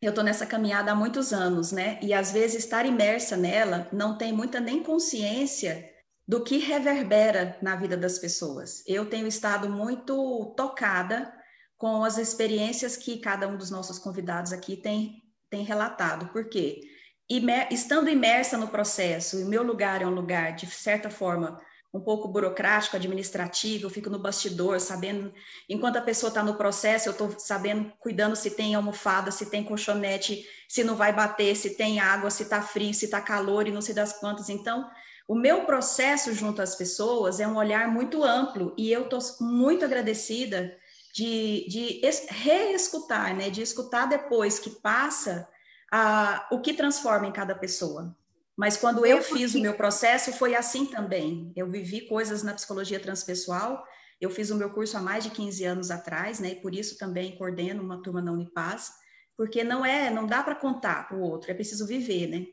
eu 0.01 0.11
estou 0.11 0.25
nessa 0.25 0.47
caminhada 0.47 0.93
há 0.93 0.95
muitos 0.95 1.33
anos, 1.33 1.73
né? 1.73 1.99
E 2.01 2.15
às 2.15 2.33
vezes 2.33 2.65
estar 2.65 2.87
imersa 2.87 3.37
nela 3.37 3.89
não 3.93 4.17
tem 4.17 4.33
muita 4.33 4.59
nem 4.59 4.83
consciência 4.83 5.91
do 6.27 6.43
que 6.43 6.59
reverbera 6.59 7.59
na 7.61 7.77
vida 7.77 7.97
das 7.97 8.19
pessoas. 8.19 8.83
Eu 8.87 9.07
tenho 9.07 9.27
estado 9.27 9.69
muito 9.69 10.55
tocada 10.57 11.33
com 11.77 12.05
as 12.05 12.19
experiências 12.19 12.97
que 12.97 13.19
cada 13.19 13.49
um 13.49 13.57
dos 13.57 13.71
nossos 13.71 13.99
convidados 13.99 14.53
aqui 14.53 14.77
tem, 14.77 15.23
tem 15.51 15.65
relatado. 15.65 16.31
Por 16.33 16.49
quê? 16.49 16.81
Imer, 17.29 17.69
estando 17.71 18.09
imersa 18.09 18.57
no 18.57 18.69
processo, 18.69 19.39
e 19.39 19.45
o 19.45 19.49
meu 19.49 19.63
lugar 19.63 20.03
é 20.03 20.07
um 20.07 20.15
lugar, 20.15 20.55
de 20.55 20.67
certa 20.67 21.11
forma, 21.11 21.61
um 21.93 22.01
pouco 22.01 22.29
burocrático, 22.29 22.97
administrativo, 22.97 23.87
eu 23.87 23.91
fico 23.91 24.09
no 24.09 24.19
bastidor, 24.19 24.81
sabendo, 24.81 25.33
enquanto 25.69 25.97
a 25.97 26.03
pessoa 26.03 26.29
está 26.29 26.43
no 26.43 26.55
processo, 26.55 27.09
eu 27.09 27.13
estou 27.13 27.35
sabendo, 27.39 27.93
cuidando 27.99 28.37
se 28.37 28.51
tem 28.51 28.75
almofada, 28.75 29.31
se 29.31 29.47
tem 29.47 29.65
colchonete, 29.65 30.47
se 30.69 30.85
não 30.85 30.95
vai 30.95 31.13
bater, 31.13 31.57
se 31.57 31.77
tem 31.77 31.99
água, 31.99 32.31
se 32.31 32.45
está 32.45 32.63
frio, 32.63 32.95
se 32.95 33.07
está 33.07 33.21
calor 33.21 33.67
e 33.67 33.73
não 33.73 33.83
sei 33.83 33.95
das 33.95 34.13
quantas. 34.13 34.49
Então, 34.49 34.89
o 35.27 35.35
meu 35.35 35.65
processo 35.65 36.33
junto 36.33 36.63
às 36.63 36.77
pessoas 36.77 37.41
é 37.41 37.47
um 37.47 37.57
olhar 37.57 37.89
muito 37.89 38.23
amplo 38.23 38.73
e 38.79 38.93
eu 38.93 39.03
estou 39.03 39.21
muito 39.41 39.85
agradecida 39.85 40.77
de, 41.13 41.67
de 41.69 42.01
reescutar, 42.29 43.35
né, 43.35 43.51
de 43.51 43.63
escutar 43.63 44.07
depois 44.07 44.61
que 44.61 44.71
passa 44.71 45.49
a, 45.91 46.47
o 46.53 46.61
que 46.61 46.73
transforma 46.73 47.27
em 47.27 47.33
cada 47.33 47.55
pessoa. 47.55 48.15
Mas 48.61 48.77
quando 48.77 49.07
eu 49.07 49.23
fiz 49.23 49.55
o 49.55 49.61
meu 49.63 49.73
processo, 49.73 50.35
foi 50.35 50.55
assim 50.55 50.85
também. 50.85 51.51
Eu 51.57 51.67
vivi 51.71 52.03
coisas 52.03 52.43
na 52.43 52.53
psicologia 52.53 53.01
transpessoal. 53.01 53.83
Eu 54.21 54.29
fiz 54.29 54.51
o 54.51 54.55
meu 54.55 54.69
curso 54.69 54.99
há 54.99 55.01
mais 55.01 55.25
de 55.25 55.31
15 55.31 55.65
anos 55.65 55.91
atrás, 55.91 56.39
né? 56.41 56.51
E 56.51 56.57
por 56.57 56.75
isso 56.75 56.99
também 56.99 57.35
coordeno 57.39 57.83
uma 57.83 58.03
turma 58.03 58.21
na 58.21 58.31
Unipaz, 58.31 58.93
porque 59.35 59.65
não 59.65 59.83
é, 59.83 60.11
não 60.11 60.27
dá 60.27 60.43
para 60.43 60.55
contar 60.55 61.09
para 61.09 61.17
o 61.17 61.23
outro, 61.23 61.51
é 61.51 61.55
preciso 61.55 61.87
viver, 61.87 62.27
né? 62.27 62.49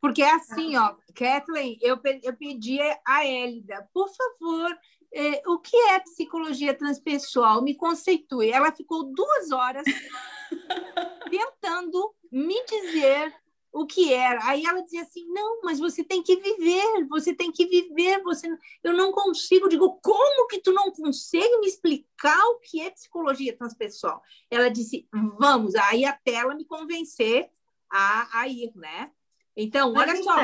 Porque 0.00 0.22
é 0.22 0.32
assim, 0.32 0.74
ó, 0.78 0.94
Kathleen, 1.14 1.76
eu, 1.82 2.00
eu 2.22 2.34
pedi 2.34 2.78
a 3.06 3.26
Élida, 3.26 3.86
por 3.92 4.08
favor, 4.08 4.74
eh, 5.12 5.42
o 5.46 5.58
que 5.58 5.76
é 5.76 5.98
psicologia 5.98 6.72
transpessoal? 6.72 7.62
Me 7.62 7.74
conceitue. 7.74 8.50
Ela 8.50 8.72
ficou 8.72 9.12
duas 9.12 9.50
horas 9.50 9.84
tentando 11.30 12.14
me 12.32 12.64
dizer 12.64 13.34
o 13.72 13.86
que 13.86 14.12
era. 14.12 14.40
Aí 14.44 14.64
ela 14.64 14.82
dizia 14.82 15.02
assim: 15.02 15.26
não, 15.28 15.60
mas 15.62 15.78
você 15.78 16.02
tem 16.02 16.22
que 16.22 16.36
viver, 16.36 17.06
você 17.08 17.34
tem 17.34 17.52
que 17.52 17.66
viver, 17.66 18.22
você 18.22 18.48
eu 18.82 18.92
não 18.92 19.12
consigo. 19.12 19.68
Digo, 19.68 19.98
como 20.02 20.46
que 20.48 20.60
tu 20.60 20.72
não 20.72 20.90
consegue 20.90 21.58
me 21.58 21.66
explicar 21.66 22.38
o 22.50 22.60
que 22.60 22.80
é 22.80 22.90
psicologia 22.90 23.56
transpessoal? 23.56 24.22
Ela 24.50 24.68
disse: 24.68 25.08
vamos, 25.38 25.74
aí 25.74 26.04
até 26.04 26.34
ela 26.34 26.54
me 26.54 26.64
convencer 26.64 27.50
a, 27.90 28.40
a 28.40 28.48
ir, 28.48 28.72
né? 28.74 29.10
Então, 29.56 29.92
olha 29.92 30.14
mas, 30.14 30.24
só. 30.24 30.34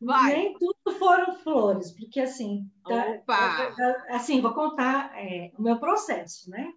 Vai. 0.00 0.36
Nem 0.36 0.58
tudo 0.58 0.96
foram 0.96 1.34
flores, 1.38 1.90
porque 1.90 2.20
assim, 2.20 2.70
tá, 2.84 3.20
assim, 4.10 4.40
vou 4.40 4.54
contar 4.54 5.12
é, 5.16 5.50
o 5.58 5.62
meu 5.62 5.78
processo, 5.78 6.48
né? 6.50 6.72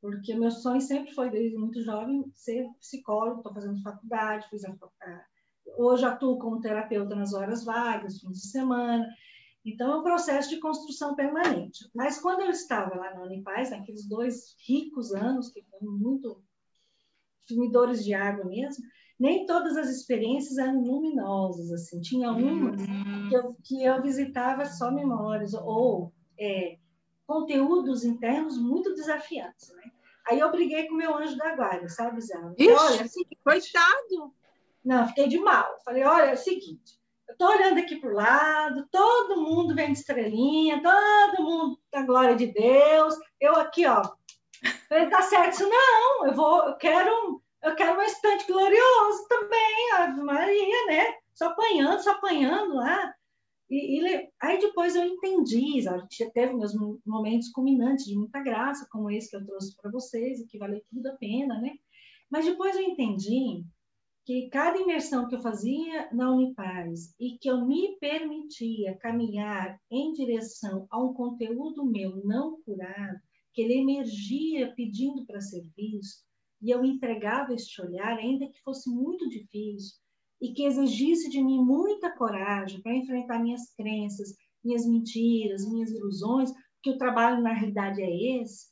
Porque 0.00 0.34
meu 0.34 0.50
sonho 0.50 0.80
sempre 0.80 1.12
foi, 1.12 1.30
desde 1.30 1.56
muito 1.56 1.82
jovem, 1.82 2.24
ser 2.34 2.66
psicólogo. 2.80 3.38
Estou 3.38 3.54
fazendo 3.54 3.82
faculdade, 3.82 4.48
fiz 4.48 4.64
a, 4.64 4.74
hoje 5.76 6.04
atuo 6.04 6.38
como 6.38 6.60
terapeuta 6.60 7.14
nas 7.14 7.32
horas 7.32 7.64
vagas, 7.64 8.20
fins 8.20 8.40
de 8.40 8.48
semana. 8.48 9.06
Então, 9.64 9.92
é 9.92 9.96
um 9.96 10.02
processo 10.02 10.48
de 10.50 10.60
construção 10.60 11.14
permanente. 11.14 11.90
Mas 11.94 12.20
quando 12.20 12.40
eu 12.40 12.50
estava 12.50 12.94
lá 12.96 13.12
na 13.14 13.22
Unipaz, 13.22 13.70
naqueles 13.70 14.08
dois 14.08 14.56
ricos 14.66 15.12
anos, 15.12 15.50
que 15.50 15.62
foram 15.70 15.92
muito 15.92 16.42
sumidores 17.46 18.04
de 18.04 18.14
água 18.14 18.44
mesmo, 18.44 18.84
nem 19.18 19.46
todas 19.46 19.76
as 19.76 19.88
experiências 19.88 20.58
eram 20.58 20.80
luminosas, 20.80 21.72
assim. 21.72 22.00
Tinha 22.00 22.30
umas 22.30 22.80
que 23.28 23.36
eu, 23.36 23.56
que 23.64 23.84
eu 23.84 24.00
visitava 24.00 24.64
só 24.64 24.92
memórias, 24.92 25.54
ou 25.54 26.12
é, 26.38 26.77
conteúdos 27.28 28.04
internos 28.04 28.56
muito 28.56 28.94
desafiantes, 28.94 29.70
né? 29.74 29.92
Aí 30.26 30.40
eu 30.40 30.50
briguei 30.50 30.88
com 30.88 30.94
o 30.94 30.96
meu 30.96 31.14
anjo 31.14 31.36
da 31.36 31.54
guarda, 31.54 31.86
sabe, 31.88 32.22
Zé? 32.22 32.38
Olha, 32.38 33.02
assim, 33.02 33.22
coitado! 33.44 34.34
Não, 34.82 35.06
fiquei 35.08 35.28
de 35.28 35.38
mal. 35.38 35.76
Falei, 35.84 36.04
olha, 36.04 36.30
é 36.30 36.34
o 36.34 36.38
seguinte, 36.38 36.98
eu 37.28 37.36
tô 37.36 37.46
olhando 37.46 37.78
aqui 37.78 37.96
para 37.96 38.10
o 38.10 38.14
lado, 38.14 38.88
todo 38.90 39.42
mundo 39.42 39.74
vem 39.74 39.92
de 39.92 39.98
estrelinha, 39.98 40.82
todo 40.82 41.44
mundo 41.44 41.78
da 41.92 42.02
glória 42.02 42.34
de 42.34 42.46
Deus, 42.46 43.14
eu 43.38 43.56
aqui, 43.56 43.86
ó. 43.86 44.02
Falei, 44.88 45.10
tá 45.10 45.20
certo 45.20 45.52
isso? 45.52 45.68
Não, 45.68 46.26
eu 46.26 46.34
vou, 46.34 46.64
eu 46.64 46.76
quero, 46.76 47.42
eu 47.62 47.74
quero 47.74 47.98
um 47.98 48.02
estante 48.02 48.46
glorioso 48.46 49.28
também, 49.28 49.92
Ave 49.98 50.22
Maria, 50.22 50.86
né? 50.86 51.14
Só 51.34 51.48
apanhando, 51.48 52.02
só 52.02 52.12
apanhando 52.12 52.74
lá. 52.74 53.14
E, 53.70 54.00
e, 54.00 54.30
aí 54.40 54.58
depois 54.58 54.96
eu 54.96 55.04
entendi, 55.04 55.86
a 55.88 55.98
gente 55.98 56.30
teve 56.32 56.54
meus 56.54 56.74
momentos 57.04 57.50
culminantes 57.50 58.06
de 58.06 58.16
muita 58.16 58.42
graça, 58.42 58.88
como 58.90 59.10
esse 59.10 59.30
que 59.30 59.36
eu 59.36 59.44
trouxe 59.44 59.76
para 59.76 59.90
vocês, 59.90 60.40
e 60.40 60.46
que 60.46 60.58
valeu 60.58 60.82
tudo 60.90 61.06
a 61.08 61.16
pena, 61.16 61.60
né? 61.60 61.74
Mas 62.30 62.46
depois 62.46 62.76
eu 62.76 62.82
entendi 62.82 63.64
que 64.24 64.48
cada 64.50 64.78
imersão 64.78 65.26
que 65.26 65.34
eu 65.34 65.40
fazia 65.40 66.08
na 66.12 66.30
Unipaz 66.30 67.14
e 67.18 67.38
que 67.38 67.48
eu 67.48 67.64
me 67.64 67.96
permitia 67.98 68.96
caminhar 68.98 69.80
em 69.90 70.12
direção 70.12 70.86
a 70.90 71.02
um 71.02 71.14
conteúdo 71.14 71.84
meu 71.84 72.16
não 72.24 72.60
curado, 72.62 73.18
que 73.54 73.62
ele 73.62 73.80
emergia 73.80 74.74
pedindo 74.74 75.24
para 75.24 75.40
ser 75.40 75.66
visto, 75.74 76.22
e 76.60 76.70
eu 76.70 76.84
entregava 76.84 77.54
este 77.54 77.80
olhar, 77.80 78.18
ainda 78.18 78.46
que 78.48 78.60
fosse 78.62 78.90
muito 78.90 79.28
difícil, 79.28 79.96
e 80.40 80.52
que 80.52 80.64
exigisse 80.64 81.28
de 81.28 81.42
mim 81.42 81.58
muita 81.58 82.10
coragem 82.10 82.80
para 82.80 82.94
enfrentar 82.94 83.38
minhas 83.38 83.74
crenças, 83.74 84.34
minhas 84.64 84.86
mentiras, 84.86 85.68
minhas 85.68 85.90
ilusões, 85.90 86.52
que 86.82 86.90
o 86.90 86.98
trabalho 86.98 87.42
na 87.42 87.52
realidade 87.52 88.02
é 88.02 88.40
esse, 88.40 88.66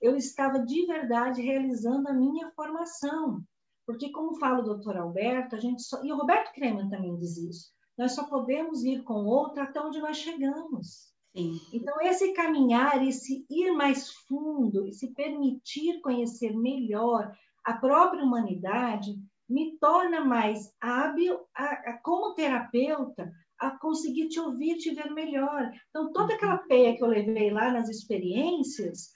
eu 0.00 0.16
estava 0.16 0.58
de 0.58 0.86
verdade 0.86 1.40
realizando 1.40 2.08
a 2.08 2.12
minha 2.12 2.50
formação. 2.50 3.42
Porque, 3.86 4.10
como 4.10 4.38
fala 4.38 4.60
o 4.60 4.64
doutor 4.64 4.96
Alberto, 4.96 5.54
a 5.54 5.58
gente 5.58 5.82
só, 5.82 6.02
e 6.02 6.12
o 6.12 6.16
Roberto 6.16 6.52
Kremer 6.52 6.88
também 6.88 7.16
diz 7.16 7.36
isso, 7.36 7.70
nós 7.96 8.12
só 8.12 8.24
podemos 8.24 8.82
ir 8.82 9.02
com 9.02 9.22
o 9.22 9.26
outro 9.26 9.62
até 9.62 9.80
onde 9.80 10.00
nós 10.00 10.16
chegamos. 10.16 11.12
Sim. 11.36 11.60
Então, 11.72 12.00
esse 12.00 12.32
caminhar, 12.32 13.06
esse 13.06 13.44
ir 13.50 13.72
mais 13.72 14.10
fundo, 14.28 14.90
se 14.92 15.12
permitir 15.12 16.00
conhecer 16.00 16.56
melhor 16.56 17.32
a 17.64 17.74
própria 17.74 18.22
humanidade, 18.22 19.18
me 19.48 19.78
torna 19.78 20.24
mais 20.24 20.72
hábil, 20.80 21.40
a, 21.54 21.64
a, 21.64 21.98
como 22.02 22.34
terapeuta, 22.34 23.30
a 23.58 23.78
conseguir 23.78 24.28
te 24.28 24.40
ouvir, 24.40 24.78
te 24.78 24.94
ver 24.94 25.10
melhor. 25.12 25.70
Então, 25.90 26.12
toda 26.12 26.34
aquela 26.34 26.60
uhum. 26.60 26.68
peia 26.68 26.96
que 26.96 27.02
eu 27.02 27.08
levei 27.08 27.50
lá 27.50 27.70
nas 27.70 27.88
experiências 27.88 29.10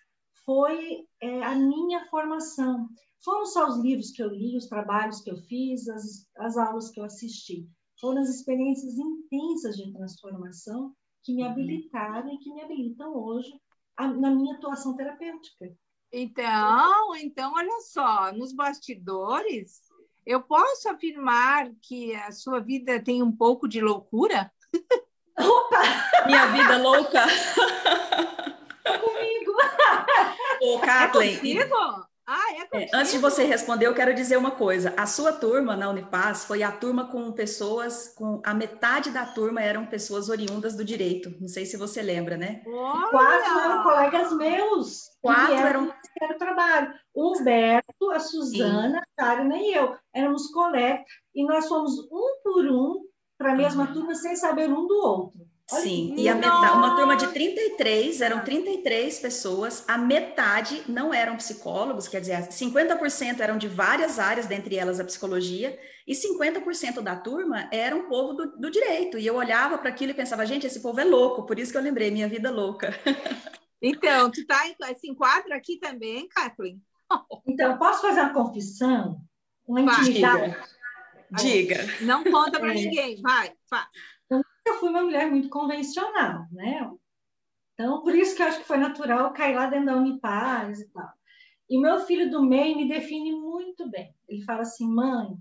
foi 0.45 1.07
é, 1.21 1.43
a 1.43 1.55
minha 1.55 2.07
formação. 2.07 2.89
Foram 3.25 3.47
só 3.47 3.69
os 3.69 3.79
livros 3.79 4.11
que 4.11 4.23
eu 4.23 4.29
li, 4.29 4.57
os 4.57 4.67
trabalhos 4.67 5.21
que 5.21 5.31
eu 5.31 5.37
fiz, 5.37 5.89
as, 5.89 6.29
as 6.37 6.57
aulas 6.57 6.91
que 6.91 7.01
eu 7.01 7.05
assisti. 7.05 7.69
Foram 8.01 8.21
as 8.21 8.29
experiências 8.29 8.95
intensas 8.97 9.77
de 9.77 9.93
transformação 9.93 10.95
que 11.25 11.35
me 11.35 11.43
uhum. 11.43 11.51
habilitaram 11.51 12.33
e 12.33 12.39
que 12.39 12.53
me 12.53 12.63
habilitam 12.63 13.15
hoje 13.15 13.53
a, 13.97 14.07
na 14.09 14.31
minha 14.31 14.55
atuação 14.55 14.95
terapêutica. 14.97 15.77
Então, 16.11 17.15
então, 17.17 17.53
olha 17.55 17.81
só, 17.81 18.33
nos 18.33 18.55
bastidores, 18.55 19.83
eu 20.29 20.43
posso 20.43 20.91
afirmar 20.91 21.71
que 21.81 22.15
a 22.15 22.31
sua 22.33 22.61
vida 22.61 23.03
tem 23.03 23.23
um 23.23 23.33
pouco 23.33 23.67
de 23.67 23.81
loucura? 23.81 24.53
Opa! 25.41 25.81
Minha 26.27 26.47
vida 26.49 26.77
louca! 26.77 27.25
comigo! 29.01 29.53
Ô, 30.61 30.79
Kathleen! 30.81 31.59
É 31.59 31.67
ah, 32.31 32.67
é, 32.75 32.83
é 32.83 32.89
Antes 32.93 33.13
de 33.13 33.19
você 33.19 33.43
responder, 33.45 33.87
eu 33.87 33.95
quero 33.95 34.15
dizer 34.15 34.37
uma 34.37 34.51
coisa. 34.51 34.93
A 34.99 35.07
sua 35.07 35.33
turma 35.33 35.75
na 35.75 35.89
Unipaz 35.89 36.45
foi 36.45 36.63
a 36.63 36.71
turma 36.71 37.11
com 37.11 37.33
pessoas, 37.33 38.13
com 38.15 38.43
a 38.45 38.53
metade 38.53 39.11
da 39.11 39.25
turma 39.25 39.63
eram 39.63 39.87
pessoas 39.87 40.29
oriundas 40.29 40.77
do 40.77 40.85
direito. 40.85 41.35
Não 41.41 41.49
sei 41.49 41.65
se 41.65 41.79
você 41.79 42.03
lembra, 42.03 42.37
né? 42.37 42.63
Olha! 42.67 43.09
Quatro 43.09 43.59
eram 43.61 43.83
colegas 43.83 44.33
meus. 44.37 45.09
Quatro 45.23 45.55
eram. 45.55 45.95
Era 46.21 46.37
trabalho. 46.37 46.93
O 47.15 47.35
Humberto, 47.35 48.11
a 48.11 48.21
Suzana, 48.21 48.99
a 48.99 49.23
Karina 49.23 49.57
e 49.57 49.73
eu. 49.73 49.97
Éramos 50.15 50.49
colegas 50.49 51.07
e 51.35 51.47
nós 51.47 51.67
fomos 51.67 51.99
um 52.13 52.41
por 52.45 52.67
um 52.67 53.09
para 53.39 53.53
a 53.53 53.57
mesma 53.57 53.87
uhum. 53.87 53.93
turma 53.95 54.15
sem 54.15 54.37
saber 54.37 54.69
um 54.69 54.87
do 54.87 54.95
outro. 54.95 55.48
Sim, 55.71 56.15
e 56.17 56.27
a 56.31 56.35
metade, 56.35 56.79
uma 56.79 56.97
turma 56.97 57.15
de 57.15 57.27
33, 57.29 58.23
eram 58.23 58.43
33 58.43 59.19
pessoas, 59.19 59.85
a 59.87 59.99
metade 59.99 60.83
não 60.89 61.13
eram 61.13 61.37
psicólogos, 61.37 62.09
quer 62.09 62.23
dizer, 62.23 62.49
50% 62.49 63.41
eram 63.41 63.59
de 63.59 63.69
várias 63.69 64.19
áreas, 64.19 64.47
dentre 64.47 64.77
elas 64.77 64.99
a 64.99 65.05
psicologia, 65.05 65.79
e 66.07 66.15
50% 66.15 67.03
da 67.03 67.17
turma 67.17 67.69
era 67.71 67.95
um 67.95 68.09
povo 68.09 68.33
do, 68.33 68.57
do 68.59 68.71
direito. 68.71 69.19
E 69.19 69.27
eu 69.27 69.37
olhava 69.37 69.77
para 69.77 69.91
aquilo 69.91 70.13
e 70.13 70.15
pensava, 70.15 70.47
gente, 70.47 70.67
esse 70.67 70.81
povo 70.81 71.01
é 71.01 71.05
louco, 71.05 71.45
por 71.45 71.59
isso 71.59 71.71
que 71.71 71.77
eu 71.77 71.83
lembrei, 71.83 72.11
minha 72.11 72.29
vida 72.29 72.51
louca. 72.51 72.95
Então, 73.81 74.29
tu 74.29 74.45
tá, 74.45 74.65
se 74.97 75.09
enquadra 75.09 75.55
aqui 75.55 75.79
também, 75.79 76.27
Kathleen? 76.31 76.83
Então, 77.47 77.79
posso 77.79 78.03
fazer 78.03 78.23
uma 78.23 78.35
confissão? 78.35 79.21
Uma 79.65 79.83
intimidade? 79.83 80.57
Diga. 81.31 81.87
Não 82.01 82.25
conta 82.25 82.59
para 82.59 82.73
é. 82.73 82.75
ninguém, 82.75 83.23
vai, 83.23 83.53
faz 83.71 83.87
eu 84.69 84.79
fui 84.79 84.89
uma 84.89 85.03
mulher 85.03 85.31
muito 85.31 85.49
convencional, 85.49 86.47
né? 86.53 86.91
Então, 87.75 88.03
por 88.03 88.15
isso 88.15 88.35
que 88.35 88.43
eu 88.43 88.47
acho 88.47 88.59
que 88.59 88.67
foi 88.67 88.77
natural 88.77 89.33
cair 89.33 89.55
lá 89.55 89.67
dentro 89.67 89.87
da 89.87 89.97
Unipaz 89.97 90.81
e 90.81 90.89
tal. 90.89 91.09
E 91.71 91.81
meu 91.81 92.01
filho 92.01 92.31
do 92.31 92.43
meio 92.43 92.77
me 92.77 92.89
define 92.89 93.33
muito 93.33 93.89
bem. 93.91 94.15
Ele 94.29 94.45
fala 94.45 94.63
assim, 94.63 94.89
mãe, 94.89 95.37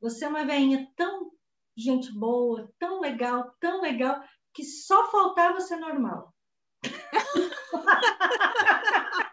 você 0.00 0.24
é 0.24 0.28
uma 0.28 0.44
velhinha 0.44 0.88
tão 0.96 1.30
gente 1.76 2.12
boa, 2.12 2.70
tão 2.78 3.00
legal, 3.00 3.54
tão 3.60 3.80
legal, 3.80 4.22
que 4.52 4.64
só 4.64 5.10
faltava 5.10 5.60
ser 5.60 5.76
normal. 5.76 6.34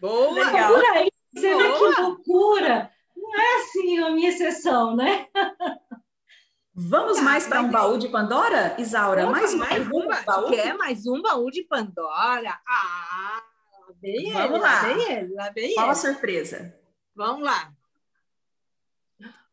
Boa! 0.00 0.32
Legal. 0.32 0.72
Por 0.72 0.84
aí, 0.86 1.12
você 1.30 1.52
Boa. 1.52 1.62
vê 1.62 1.94
que 1.94 2.00
loucura. 2.00 2.90
Não 3.14 3.38
é 3.38 3.56
assim 3.56 3.98
a 3.98 4.10
minha 4.10 4.30
exceção, 4.30 4.96
né? 4.96 5.28
Vamos 6.90 7.18
tá, 7.18 7.22
mais 7.22 7.46
para 7.46 7.60
um 7.60 7.70
baú 7.70 7.96
de 7.96 8.08
Pandora, 8.08 8.74
Isaura? 8.76 9.22
Opa, 9.22 9.30
mais, 9.30 9.54
mais 9.54 9.86
um, 9.86 10.08
baú? 10.08 10.50
Quer 10.50 10.76
mais 10.76 11.06
um 11.06 11.22
baú 11.22 11.48
de 11.48 11.62
Pandora? 11.62 12.60
Ah, 12.66 13.40
bem 14.00 14.32
Vamos 14.32 14.56
ele, 14.56 14.58
lá. 14.58 14.82
Bem 14.82 15.12
ele, 15.12 15.34
lá 15.34 15.50
bem 15.50 15.74
Qual 15.74 15.86
ele. 15.86 15.92
a 15.92 15.94
surpresa? 15.94 16.76
Vamos 17.14 17.44
lá. 17.44 17.72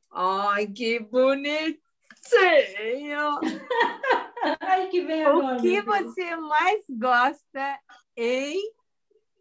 Ai, 0.09 0.65
que 0.65 0.99
bonitinho! 0.99 1.77
Ai, 4.59 4.87
que 4.87 5.01
bem 5.03 5.27
O 5.27 5.57
que 5.57 5.79
você 5.83 6.35
mais 6.37 6.83
gosta 6.89 7.79
em 8.15 8.73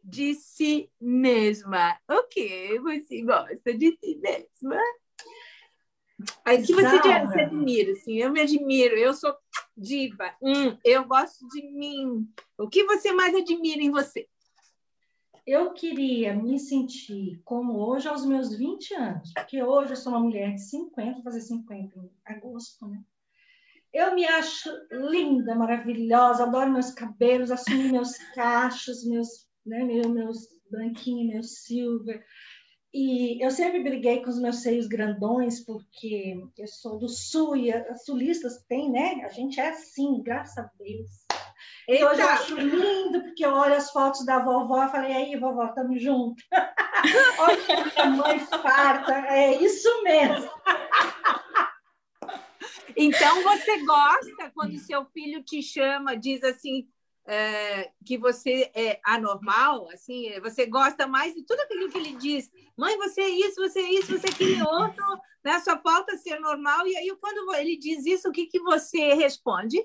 de 0.05 0.35
si 0.35 0.91
mesma? 1.01 1.99
O 2.11 2.25
que 2.25 2.79
você 2.79 3.23
gosta 3.23 3.73
de 3.73 3.97
si 3.99 4.17
mesma? 4.17 4.83
Aí 6.45 6.63
que 6.63 6.73
você 6.73 7.03
se 7.03 7.41
admira, 7.41 7.93
assim, 7.93 8.17
eu 8.17 8.33
me 8.33 8.41
admiro, 8.41 8.97
eu 8.97 9.13
sou 9.13 9.35
diva, 9.77 10.35
hum, 10.41 10.77
eu 10.85 11.05
gosto 11.05 11.47
de 11.49 11.63
mim. 11.71 12.27
O 12.59 12.69
que 12.69 12.85
você 12.85 13.13
mais 13.13 13.35
admira 13.35 13.83
em 13.83 13.91
você? 13.91 14.27
Eu 15.47 15.73
queria 15.73 16.35
me 16.35 16.59
sentir 16.59 17.41
como 17.45 17.79
hoje 17.79 18.09
aos 18.09 18.27
meus 18.27 18.57
20 18.57 18.95
anos, 18.95 19.33
porque 19.33 19.63
hoje 19.63 19.93
eu 19.93 19.97
sou 19.97 20.13
uma 20.13 20.21
mulher 20.21 20.55
de 20.55 20.63
50, 20.63 21.13
vou 21.13 21.23
fazer 21.23 21.43
50 21.43 21.99
em 21.99 22.11
agosto, 22.25 22.87
né? 22.89 23.05
Eu 23.93 24.15
me 24.15 24.27
acho 24.27 24.69
linda, 24.91 25.55
maravilhosa, 25.55 26.43
adoro 26.43 26.73
meus 26.73 26.91
cabelos, 26.91 27.51
assumo 27.51 27.93
meus 27.93 28.19
cachos, 28.35 29.07
meus, 29.07 29.49
né, 29.65 29.85
meus, 29.85 30.07
meus 30.09 30.39
branquinhos, 30.71 31.33
meus 31.33 31.63
silver. 31.63 32.25
E 32.99 33.45
eu 33.45 33.51
sempre 33.51 33.83
briguei 33.83 34.23
com 34.23 34.31
os 34.31 34.41
meus 34.41 34.63
seios 34.63 34.87
grandões, 34.87 35.61
porque 35.61 36.43
eu 36.57 36.67
sou 36.67 36.99
do 36.99 37.11
sul 37.11 37.55
e 37.55 37.71
as 37.71 38.07
sulistas 38.07 38.65
têm, 38.67 38.91
né? 38.91 39.23
A 39.23 39.29
gente 39.29 39.61
é 39.61 39.69
assim, 39.69 40.23
graças 40.23 40.57
a 40.57 40.71
Deus. 40.79 41.11
Eu 41.87 42.09
acho 42.09 42.55
lindo, 42.59 43.21
porque 43.21 43.45
eu 43.45 43.53
olho 43.53 43.75
as 43.75 43.91
fotos 43.91 44.25
da 44.25 44.39
vovó 44.39 44.83
e 44.83 44.89
falei, 44.89 45.13
aí, 45.13 45.37
vovó, 45.37 45.67
estamos 45.67 46.03
juntos. 46.03 46.43
Olha 47.39 47.85
minha 47.85 48.17
mãe 48.17 48.39
farta, 48.39 49.13
é 49.29 49.63
isso 49.63 50.03
mesmo. 50.03 50.51
Então, 52.97 53.43
você 53.43 53.85
gosta 53.85 54.51
quando 54.55 54.79
seu 54.79 55.05
filho 55.13 55.43
te 55.43 55.63
chama, 55.63 56.17
diz 56.17 56.43
assim, 56.43 56.89
é, 57.27 57.91
que 58.05 58.17
você 58.17 58.71
é 58.75 59.01
anormal, 59.05 59.89
assim, 59.91 60.39
você 60.41 60.65
gosta 60.67 61.07
mais 61.07 61.35
de 61.35 61.43
tudo 61.45 61.61
aquilo 61.61 61.89
que 61.89 61.99
ele 61.99 62.15
diz. 62.15 62.49
Mãe, 62.77 62.97
você 62.97 63.21
é 63.21 63.29
isso, 63.29 63.57
você 63.57 63.81
é 63.81 63.93
isso, 63.95 64.17
você 64.17 64.29
é 64.29 64.31
aquele 64.31 64.63
outro, 64.63 65.05
né? 65.45 65.59
Só 65.61 65.77
falta 65.81 66.17
ser 66.17 66.39
normal. 66.39 66.87
E 66.87 66.97
aí, 66.97 67.15
quando 67.21 67.53
ele 67.57 67.77
diz 67.77 68.07
isso, 68.07 68.29
o 68.29 68.33
que, 68.33 68.47
que 68.47 68.61
você 68.61 69.15
responde? 69.15 69.85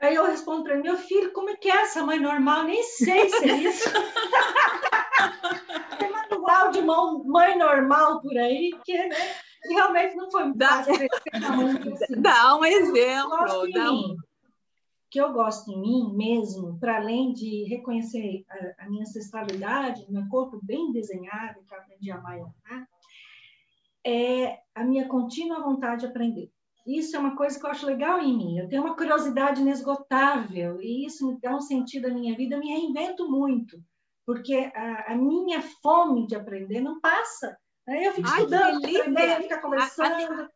Aí 0.00 0.16
eu 0.16 0.26
respondo 0.26 0.64
para 0.64 0.76
meu 0.76 0.96
filho, 0.96 1.32
como 1.32 1.50
é 1.50 1.56
que 1.56 1.70
é 1.70 1.82
essa 1.82 2.04
mãe 2.04 2.18
normal? 2.18 2.64
Nem 2.64 2.82
sei 2.82 3.30
se 3.30 3.48
é 3.48 3.56
isso. 3.56 3.88
Tem 5.98 6.10
manual 6.10 6.70
de 6.72 6.82
mão, 6.82 7.22
mãe 7.24 7.56
normal 7.56 8.20
por 8.20 8.36
aí, 8.36 8.76
que 8.84 8.92
né? 8.92 9.16
realmente 9.70 10.16
não 10.16 10.30
foi 10.30 10.52
dá, 10.54 10.82
fácil. 10.82 10.94
Assim. 10.94 11.06
Dá 12.20 12.56
um 12.56 12.64
exemplo. 12.64 13.72
Dá 13.72 13.92
um 13.92 14.16
que 15.14 15.20
eu 15.20 15.32
gosto 15.32 15.70
em 15.70 15.80
mim 15.80 16.12
mesmo, 16.12 16.76
para 16.80 16.96
além 16.96 17.32
de 17.32 17.62
reconhecer 17.68 18.44
a, 18.50 18.82
a, 18.82 18.90
minha 18.90 19.02
ancestralidade, 19.02 20.04
meu 20.10 20.26
corpo 20.28 20.58
bem 20.60 20.90
desenhado, 20.90 21.64
que 21.64 21.72
eu 21.72 21.78
aprendi 21.78 22.10
a 22.10 22.16
amar 22.16 22.38
honrar, 22.38 22.88
é 24.04 24.58
a 24.74 24.82
minha 24.82 25.06
contínua 25.06 25.62
vontade 25.62 26.00
de 26.00 26.06
aprender. 26.06 26.50
Isso 26.84 27.14
é 27.14 27.20
uma 27.20 27.36
coisa 27.36 27.56
que 27.56 27.64
eu 27.64 27.70
acho 27.70 27.86
legal 27.86 28.18
em 28.18 28.36
mim. 28.36 28.58
Eu 28.58 28.68
tenho 28.68 28.82
uma 28.82 28.96
curiosidade 28.96 29.60
inesgotável 29.60 30.82
e 30.82 31.06
isso 31.06 31.28
me 31.28 31.40
dá 31.40 31.54
um 31.54 31.60
sentido 31.60 32.08
à 32.08 32.10
minha 32.10 32.36
vida. 32.36 32.56
Eu 32.56 32.60
me 32.60 32.70
reinvento 32.70 33.30
muito, 33.30 33.80
porque 34.26 34.68
a, 34.74 35.12
a 35.12 35.16
minha 35.16 35.62
fome 35.80 36.26
de 36.26 36.34
aprender 36.34 36.80
não 36.80 37.00
passa. 37.00 37.56
Aí 37.88 38.04
eu 38.04 38.12
fico 38.14 38.28
Ai, 38.28 38.38
estudando, 38.38 38.84
aprendendo, 38.84 39.42
fico 39.42 39.60
conversando. 39.60 40.42
A, 40.42 40.48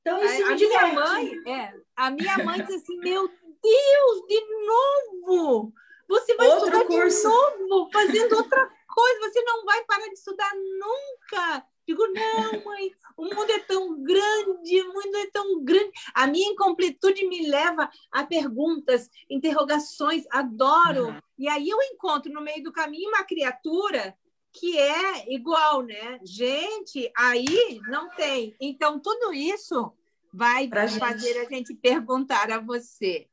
então, 0.00 0.24
isso 0.24 0.44
a, 0.44 0.46
me 0.46 0.52
a 0.52 0.56
minha 0.56 0.92
mãe, 0.92 1.32
é, 1.46 1.72
a 1.94 2.10
minha 2.10 2.38
mãe 2.44 2.64
diz 2.64 2.82
assim, 2.82 2.98
meu 2.98 3.28
Deus, 3.66 4.26
de 4.28 4.40
novo! 4.66 5.72
Você 6.08 6.36
vai 6.36 6.46
Outro 6.48 6.66
estudar 6.66 6.84
curso. 6.84 7.28
de 7.58 7.64
novo, 7.64 7.90
fazendo 7.92 8.36
outra 8.36 8.70
coisa, 8.86 9.20
você 9.20 9.42
não 9.42 9.64
vai 9.64 9.84
parar 9.84 10.06
de 10.06 10.14
estudar 10.14 10.52
nunca. 10.54 11.66
Digo, 11.86 12.04
não, 12.08 12.64
mãe, 12.64 12.92
o 13.16 13.24
mundo 13.24 13.50
é 13.50 13.58
tão 13.60 14.02
grande, 14.02 14.82
o 14.82 14.92
mundo 14.92 15.16
é 15.16 15.26
tão 15.30 15.64
grande. 15.64 15.90
A 16.14 16.26
minha 16.26 16.52
incompletude 16.52 17.26
me 17.26 17.48
leva 17.48 17.90
a 18.10 18.24
perguntas, 18.24 19.08
interrogações, 19.28 20.24
adoro. 20.30 21.08
Uhum. 21.08 21.20
E 21.38 21.48
aí 21.48 21.68
eu 21.68 21.80
encontro 21.82 22.32
no 22.32 22.40
meio 22.40 22.62
do 22.62 22.72
caminho 22.72 23.08
uma 23.08 23.24
criatura 23.24 24.16
que 24.52 24.78
é 24.78 25.32
igual, 25.32 25.82
né? 25.82 26.18
Gente, 26.24 27.12
aí 27.16 27.80
não 27.88 28.08
tem. 28.10 28.56
Então, 28.60 28.98
tudo 28.98 29.32
isso 29.32 29.92
vai 30.32 30.66
pra 30.66 30.88
fazer 30.88 31.34
gente... 31.34 31.46
a 31.46 31.56
gente 31.56 31.74
perguntar 31.74 32.50
a 32.50 32.58
você: 32.58 33.28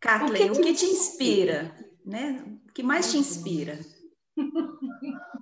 Kathleen, 0.00 0.50
o 0.50 0.54
que, 0.54 0.60
o 0.60 0.62
que 0.62 0.74
te 0.74 0.86
inspira? 0.86 1.74
Né? 2.04 2.42
O 2.68 2.72
que 2.72 2.82
mais 2.82 3.10
te 3.10 3.18
inspira? 3.18 3.78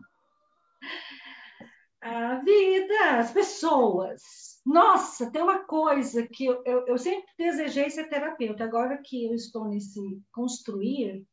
A 2.01 2.37
vida, 2.37 3.19
as 3.19 3.33
pessoas. 3.33 4.23
Nossa, 4.65 5.31
tem 5.33 5.43
uma 5.43 5.65
coisa 5.65 6.27
que 6.29 6.45
eu, 6.45 6.63
eu, 6.65 6.87
eu, 6.87 6.97
sempre 6.97 7.27
desejei 7.37 7.91
ser 7.91 8.09
terapeuta. 8.09 8.65
Agora 8.65 9.03
que 9.03 9.27
eu 9.27 9.35
estou 9.35 9.67
nesse 9.67 10.01
construir, 10.33 11.27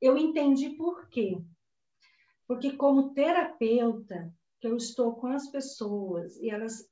eu 0.00 0.18
entendi 0.18 0.70
por 0.76 1.08
quê. 1.08 1.42
Porque 2.46 2.72
como 2.72 3.14
terapeuta, 3.14 4.32
que 4.60 4.68
eu 4.68 4.76
estou 4.76 5.14
com 5.14 5.28
as 5.28 5.48
pessoas 5.48 6.36
e 6.36 6.50
elas 6.50 6.86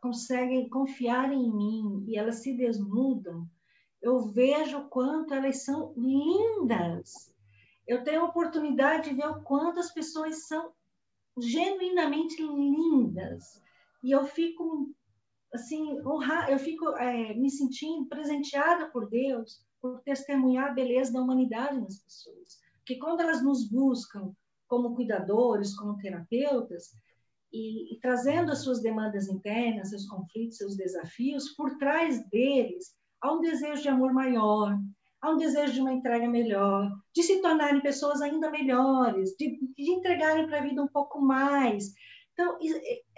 conseguem 0.00 0.68
confiar 0.68 1.32
em 1.32 1.50
mim 1.50 2.04
e 2.06 2.16
elas 2.18 2.42
se 2.42 2.52
desnudam, 2.52 3.48
eu 4.02 4.20
vejo 4.20 4.78
o 4.78 4.88
quanto 4.88 5.34
elas 5.34 5.64
são 5.64 5.92
lindas. 5.96 7.32
Eu 7.86 8.02
tenho 8.04 8.22
a 8.22 8.24
oportunidade 8.24 9.10
de 9.10 9.16
ver 9.16 9.26
o 9.28 9.42
quanto 9.42 9.80
as 9.80 9.92
pessoas 9.92 10.46
são 10.46 10.72
genuinamente 11.38 12.42
lindas. 12.42 13.62
E 14.02 14.10
eu 14.10 14.24
fico, 14.24 14.94
assim, 15.52 16.00
honrar, 16.06 16.50
eu 16.50 16.58
fico 16.58 16.88
é, 16.96 17.34
me 17.34 17.50
sentindo 17.50 18.06
presenteada 18.06 18.90
por 18.90 19.08
Deus 19.08 19.64
por 19.80 20.00
testemunhar 20.00 20.70
a 20.70 20.74
beleza 20.74 21.12
da 21.12 21.20
humanidade 21.20 21.80
nas 21.80 21.98
pessoas. 21.98 22.60
Porque 22.78 22.98
quando 22.98 23.20
elas 23.20 23.42
nos 23.42 23.68
buscam 23.68 24.32
como 24.66 24.94
cuidadores, 24.94 25.76
como 25.76 25.98
terapeutas, 25.98 26.96
e, 27.52 27.94
e 27.94 28.00
trazendo 28.00 28.50
as 28.52 28.62
suas 28.62 28.80
demandas 28.80 29.28
internas, 29.28 29.90
seus 29.90 30.06
conflitos, 30.06 30.58
seus 30.58 30.76
desafios, 30.76 31.50
por 31.50 31.76
trás 31.78 32.28
deles 32.28 32.94
há 33.26 33.32
um 33.32 33.40
desejo 33.40 33.82
de 33.82 33.88
amor 33.88 34.12
maior, 34.12 34.76
há 35.20 35.30
um 35.30 35.36
desejo 35.36 35.72
de 35.72 35.80
uma 35.80 35.92
entrega 35.92 36.28
melhor, 36.28 36.90
de 37.14 37.22
se 37.22 37.40
tornarem 37.40 37.80
pessoas 37.80 38.20
ainda 38.22 38.50
melhores, 38.50 39.34
de, 39.38 39.58
de 39.76 39.90
entregarem 39.90 40.46
para 40.46 40.58
a 40.58 40.62
vida 40.62 40.82
um 40.82 40.88
pouco 40.88 41.20
mais. 41.20 41.92
Então, 42.32 42.58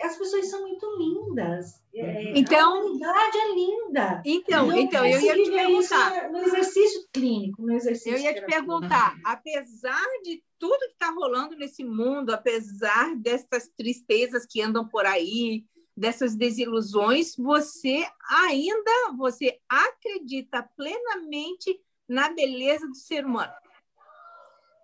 as 0.01 0.17
pessoas 0.17 0.49
são 0.49 0.61
muito 0.61 0.87
lindas. 0.97 1.83
É, 1.93 2.39
então, 2.39 2.77
a 2.77 2.81
humanidade 2.81 3.37
é 3.37 3.55
linda. 3.55 4.23
Então, 4.25 4.73
então 4.73 5.05
eu 5.05 5.21
ia 5.21 5.35
te 5.35 5.51
perguntar. 5.51 6.31
no 6.31 6.39
exercício 6.39 7.01
clínico, 7.13 7.63
no 7.63 7.73
exercício 7.73 8.13
Eu 8.13 8.21
ia 8.21 8.35
te 8.35 8.47
perguntar, 8.47 9.17
apesar 9.25 10.07
de 10.23 10.41
tudo 10.57 10.87
que 10.87 10.93
está 10.93 11.11
rolando 11.11 11.57
nesse 11.57 11.85
mundo, 11.85 12.31
apesar 12.31 13.17
dessas 13.17 13.69
tristezas 13.77 14.47
que 14.47 14.63
andam 14.63 14.87
por 14.87 15.05
aí, 15.05 15.65
dessas 15.99 16.37
desilusões, 16.37 17.37
você 17.37 18.07
ainda 18.31 19.13
você 19.17 19.59
acredita 19.69 20.63
plenamente 20.77 21.81
na 22.09 22.31
beleza 22.31 22.87
do 22.87 22.95
ser 22.95 23.27
humano 23.27 23.53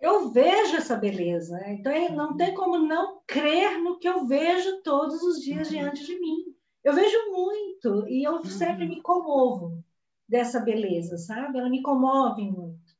eu 0.05 0.29
vejo 0.29 0.75
essa 0.75 0.95
beleza. 0.95 1.59
Então, 1.67 1.91
é, 1.91 2.09
não 2.09 2.37
tem 2.37 2.53
como 2.53 2.77
não 2.77 3.21
crer 3.25 3.81
no 3.81 3.97
que 3.97 4.07
eu 4.07 4.25
vejo 4.25 4.81
todos 4.83 5.21
os 5.23 5.41
dias 5.41 5.67
uhum. 5.67 5.73
diante 5.73 6.05
de 6.05 6.19
mim. 6.19 6.55
Eu 6.83 6.93
vejo 6.93 7.17
muito 7.31 8.07
e 8.07 8.23
eu 8.23 8.43
sempre 8.45 8.83
uhum. 8.83 8.89
me 8.89 9.01
comovo 9.01 9.83
dessa 10.29 10.59
beleza, 10.59 11.17
sabe? 11.17 11.57
Ela 11.57 11.69
me 11.69 11.81
comove 11.81 12.43
muito. 12.43 12.95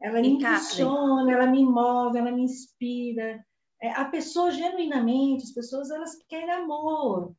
Ela 0.00 0.20
me 0.20 0.28
impulsiona, 0.28 1.30
ela 1.30 1.46
me 1.46 1.64
move, 1.64 2.18
ela 2.18 2.30
me 2.30 2.42
inspira. 2.42 3.44
É, 3.80 3.90
a 3.90 4.06
pessoa, 4.06 4.50
genuinamente, 4.50 5.44
as 5.44 5.52
pessoas, 5.52 5.90
elas 5.90 6.16
querem 6.28 6.50
amor, 6.50 7.34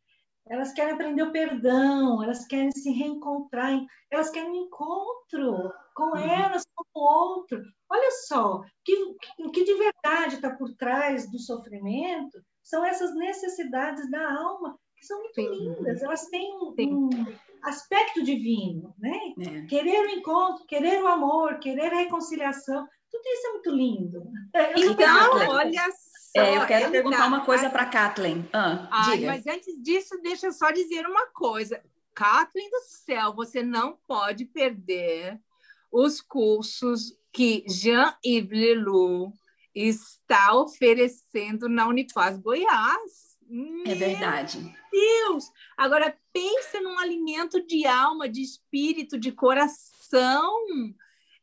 elas 0.50 0.74
querem 0.74 0.94
aprender 0.94 1.24
o 1.24 1.32
perdão, 1.32 2.24
elas 2.24 2.46
querem 2.46 2.72
se 2.72 2.92
reencontrar, 2.92 3.80
elas 4.10 4.30
querem 4.30 4.50
um 4.50 4.66
encontro 4.66 5.72
com 5.96 6.12
uhum. 6.12 6.18
elas, 6.18 6.64
com 6.76 7.00
o 7.00 7.04
outro. 7.04 7.62
Olha 7.90 8.12
só, 8.28 8.62
o 9.40 9.52
que 9.52 9.64
de 9.64 9.74
verdade 9.74 10.36
está 10.36 10.52
por 10.52 10.74
trás 10.76 11.30
do 11.32 11.40
sofrimento 11.40 12.40
são 12.64 12.86
essas 12.86 13.16
necessidades 13.16 14.10
da 14.12 14.34
alma, 14.34 14.78
que 14.98 15.06
são 15.06 15.20
muito 15.20 15.36
Sim. 15.36 15.50
lindas, 15.50 16.02
elas 16.02 16.26
têm 16.28 16.54
um, 16.54 16.76
um, 16.80 17.10
aspecto 17.64 18.24
divino, 18.24 18.94
né? 18.98 19.18
É. 19.40 19.66
Querer 19.68 20.06
o 20.06 20.10
encontro, 20.10 20.66
querer 20.66 21.02
o 21.02 21.08
amor, 21.08 21.60
querer 21.60 21.94
a 21.94 22.00
reconciliação, 22.00 22.88
tudo 23.10 23.24
isso 23.26 23.48
é 23.48 23.52
muito 23.52 23.72
lindo. 23.72 24.32
Então, 24.76 25.50
olha 25.50 25.92
só. 25.92 26.07
É, 26.36 26.58
eu 26.58 26.66
quero 26.66 26.92
perguntar 26.92 27.28
uma 27.28 27.46
coisa 27.46 27.70
para 27.70 27.84
a 27.84 27.90
Kathleen. 27.90 28.48
Ah, 28.54 28.88
Ai, 28.92 29.20
mas 29.22 29.48
antes 29.48 29.82
disso, 29.82 30.20
deixa 30.22 30.48
eu 30.48 30.52
só 30.52 30.72
dizer 30.72 31.06
uma 31.06 31.28
coisa. 31.28 31.82
Kathleen 32.14 32.70
do 32.70 32.82
céu, 32.82 33.34
você 33.34 33.64
não 33.64 33.98
pode 34.08 34.46
perder 34.46 35.40
os 35.92 36.22
cursos 36.22 37.18
que 37.32 37.64
Jean-Yves 37.68 38.60
Leloup 38.60 39.34
está 39.74 40.54
oferecendo 40.56 41.70
na 41.70 41.88
Unifaz 41.88 42.38
Goiás. 42.38 43.38
É 43.86 43.96
verdade. 43.96 44.60
Deus! 44.92 45.52
Agora, 45.78 46.18
pense 46.34 46.80
num 46.80 47.00
alimento 47.00 47.66
de 47.66 47.86
alma, 47.86 48.28
de 48.28 48.42
espírito, 48.42 49.18
de 49.18 49.32
coração. 49.32 50.52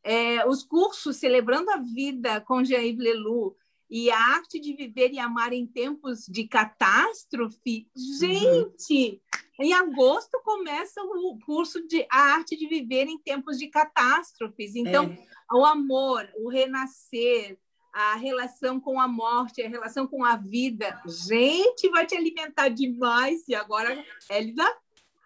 É, 0.03 0.47
os 0.47 0.62
cursos 0.62 1.16
Celebrando 1.16 1.70
a 1.70 1.79
Vida 1.79 2.40
com 2.40 2.64
Jean-Yves 2.64 3.03
Leloup 3.03 3.57
e 3.95 4.11
a 4.11 4.19
arte 4.19 4.59
de 4.59 4.75
viver 4.75 5.13
e 5.13 5.21
amar 5.21 5.53
em 5.53 5.65
tempos 5.65 6.27
de 6.27 6.49
catástrofe. 6.49 7.87
Uhum. 7.97 8.19
Gente, 8.19 9.23
uhum. 9.61 9.65
em 9.65 9.73
agosto 9.73 10.43
começa 10.45 11.01
o 11.01 11.39
curso 11.47 11.87
de 11.87 12.05
a 12.11 12.35
arte 12.35 12.57
de 12.57 12.67
viver 12.67 13.07
em 13.07 13.17
tempos 13.21 13.57
de 13.57 13.69
catástrofes. 13.69 14.75
Então, 14.75 15.05
é 15.05 15.55
o 15.55 15.65
amor, 15.65 16.29
o 16.39 16.49
renascer, 16.49 17.57
a 17.93 18.17
relação 18.17 18.81
com 18.81 19.01
a 19.01 19.07
morte, 19.07 19.63
a 19.63 19.69
relação 19.69 20.09
com 20.09 20.25
a 20.25 20.35
vida. 20.35 21.01
Gente, 21.07 21.89
vai 21.89 22.05
te 22.05 22.17
alimentar 22.17 22.71
demais. 22.71 23.47
E 23.47 23.55
agora, 23.55 24.05
Elida? 24.29 24.67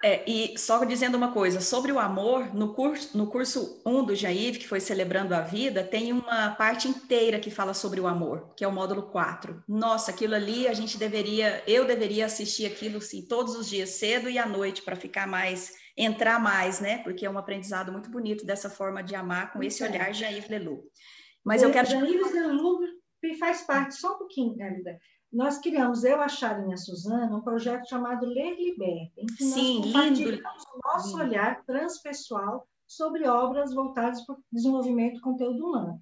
É, 0.02 0.30
e 0.30 0.56
só 0.56 0.84
dizendo 0.84 1.16
uma 1.16 1.32
coisa, 1.32 1.60
sobre 1.60 1.90
o 1.90 1.98
amor, 1.98 2.54
no 2.54 2.72
curso, 2.72 3.18
no 3.18 3.26
curso 3.26 3.82
1 3.84 4.04
do 4.04 4.14
Jair, 4.14 4.56
que 4.56 4.68
foi 4.68 4.78
Celebrando 4.78 5.34
a 5.34 5.40
Vida, 5.40 5.82
tem 5.82 6.12
uma 6.12 6.50
parte 6.52 6.86
inteira 6.86 7.40
que 7.40 7.50
fala 7.50 7.74
sobre 7.74 8.00
o 8.00 8.06
amor, 8.06 8.52
que 8.56 8.62
é 8.62 8.68
o 8.68 8.72
módulo 8.72 9.10
4. 9.10 9.64
Nossa, 9.66 10.12
aquilo 10.12 10.36
ali 10.36 10.68
a 10.68 10.72
gente 10.72 10.96
deveria, 10.96 11.64
eu 11.66 11.84
deveria 11.84 12.26
assistir 12.26 12.66
aquilo 12.66 13.00
sim, 13.00 13.26
todos 13.26 13.56
os 13.56 13.68
dias, 13.68 13.90
cedo 13.90 14.30
e 14.30 14.38
à 14.38 14.46
noite, 14.46 14.82
para 14.82 14.94
ficar 14.94 15.26
mais 15.26 15.72
entrar 15.96 16.40
mais, 16.40 16.78
né? 16.78 16.98
Porque 16.98 17.26
é 17.26 17.30
um 17.30 17.36
aprendizado 17.36 17.90
muito 17.90 18.08
bonito 18.08 18.46
dessa 18.46 18.70
forma 18.70 19.02
de 19.02 19.16
amar 19.16 19.52
com 19.52 19.64
esse 19.64 19.82
olhar 19.82 20.14
Jair 20.14 20.46
Leloup. 20.48 20.86
Mas 21.44 21.60
eu 21.60 21.72
quero... 21.72 21.90
Jair 21.90 22.04
Leloup 22.04 22.84
faz 23.40 23.62
parte, 23.62 23.96
só 23.96 24.14
um 24.14 24.18
pouquinho, 24.18 24.54
Elida. 24.62 24.96
Nós 25.32 25.58
criamos, 25.58 26.04
eu, 26.04 26.20
a 26.20 26.28
Sharon 26.28 26.70
e 26.70 26.74
a 26.74 26.76
Suzana, 26.76 27.36
um 27.36 27.42
projeto 27.42 27.88
chamado 27.88 28.26
Ler 28.26 28.56
Liberta, 28.56 29.20
em 29.20 29.26
que 29.26 29.44
Sim, 29.44 29.80
nós 29.80 29.86
compartilhamos 29.86 30.64
o 30.64 30.80
nosso 30.84 31.08
lindo. 31.08 31.22
olhar 31.22 31.64
transpessoal 31.64 32.66
sobre 32.86 33.28
obras 33.28 33.74
voltadas 33.74 34.24
para 34.24 34.34
o 34.34 34.42
desenvolvimento 34.50 35.16
do 35.16 35.20
conteúdo 35.20 35.66
humano. 35.66 36.00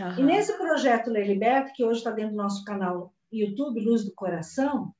Uhum. 0.00 0.18
E 0.18 0.22
nesse 0.24 0.52
projeto 0.58 1.10
Ler 1.10 1.26
Liberta, 1.26 1.72
que 1.72 1.84
hoje 1.84 1.98
está 1.98 2.10
dentro 2.10 2.32
do 2.32 2.42
nosso 2.42 2.64
canal 2.64 3.14
YouTube, 3.30 3.80
Luz 3.80 4.04
do 4.04 4.12
Coração, 4.12 4.92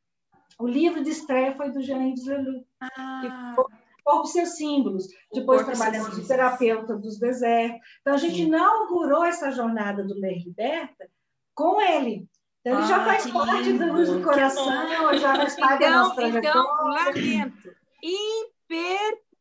o 0.59 0.69
livro 0.69 1.03
de 1.03 1.11
estreia 1.11 1.57
foi 1.57 1.73
do 1.73 1.83
Jean 1.83 1.99
Leloup, 1.99 2.65
ah. 2.81 3.21
que 3.23 3.57
foi 3.57 3.65
corpo 4.05 4.27
seus 4.27 4.51
símbolos. 4.51 5.09
Depois 5.33 5.65
trabalhamos 5.65 6.15
de 6.15 6.29
terapeuta 6.29 6.97
dos 6.97 7.19
desertos. 7.19 7.81
Então, 8.01 8.15
a 8.15 8.19
gente 8.19 8.37
Sim. 8.37 8.47
inaugurou 8.47 9.25
essa 9.25 9.51
jornada 9.51 10.05
do 10.05 10.15
Ler 10.15 10.45
Liberta 10.45 11.09
com 11.55 11.81
ele. 11.81 12.29
Então, 12.65 12.79
ele 12.79 12.83
ah, 12.83 12.87
já 12.87 13.05
faz 13.05 13.31
parte 13.31 13.63
lindo. 13.65 13.85
do 13.87 13.93
Luz 13.93 14.09
do 14.09 14.23
Coração, 14.23 14.89
já 15.19 15.37
faz 15.37 15.55
parte 15.55 15.85
então, 15.85 15.91
da 15.91 15.99
nossa 15.99 16.15
trajetória. 16.15 16.49
Então, 16.49 16.67
lamento. 16.85 17.77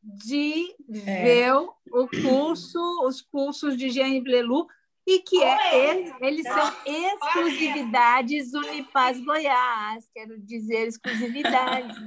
Imperdível 0.03 1.73
é. 1.87 1.97
o 1.97 2.07
curso, 2.21 2.79
os 3.07 3.21
cursos 3.21 3.77
de 3.77 3.89
Jean 3.89 4.21
Blelu 4.21 4.67
e 5.07 5.19
que 5.19 5.41
é, 5.41 5.89
eles, 5.89 6.13
eles 6.21 6.43
são 6.43 6.73
exclusividades 6.85 8.53
Unipaz 8.53 9.19
Goiás, 9.19 10.09
quero 10.13 10.37
dizer 10.39 10.87
exclusividades. 10.87 11.97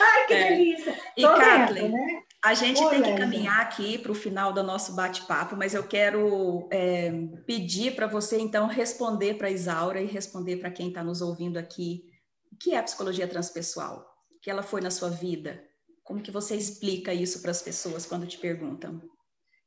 Ai, 0.00 0.26
que 0.26 0.34
é. 0.34 0.48
delícia! 0.48 1.00
E 1.16 1.22
Kathleen, 1.22 1.90
né? 1.90 2.22
A 2.44 2.52
gente 2.52 2.86
tem 2.90 3.02
que 3.02 3.16
caminhar 3.16 3.60
aqui 3.60 3.96
para 3.96 4.12
o 4.12 4.14
final 4.14 4.52
do 4.52 4.62
nosso 4.62 4.94
bate-papo, 4.94 5.56
mas 5.56 5.72
eu 5.72 5.82
quero 5.82 6.68
é, 6.70 7.10
pedir 7.46 7.96
para 7.96 8.06
você, 8.06 8.38
então, 8.38 8.66
responder 8.66 9.34
para 9.34 9.48
a 9.48 9.50
Isaura 9.50 9.98
e 10.02 10.06
responder 10.06 10.58
para 10.58 10.70
quem 10.70 10.88
está 10.88 11.02
nos 11.02 11.22
ouvindo 11.22 11.56
aqui, 11.56 12.04
o 12.52 12.56
que 12.56 12.74
é 12.74 12.78
a 12.78 12.82
psicologia 12.82 13.26
transpessoal? 13.26 14.06
O 14.36 14.40
que 14.40 14.50
ela 14.50 14.62
foi 14.62 14.82
na 14.82 14.90
sua 14.90 15.08
vida? 15.08 15.64
Como 16.02 16.20
que 16.20 16.30
você 16.30 16.54
explica 16.54 17.14
isso 17.14 17.40
para 17.40 17.50
as 17.50 17.62
pessoas 17.62 18.04
quando 18.04 18.26
te 18.26 18.36
perguntam? 18.36 19.00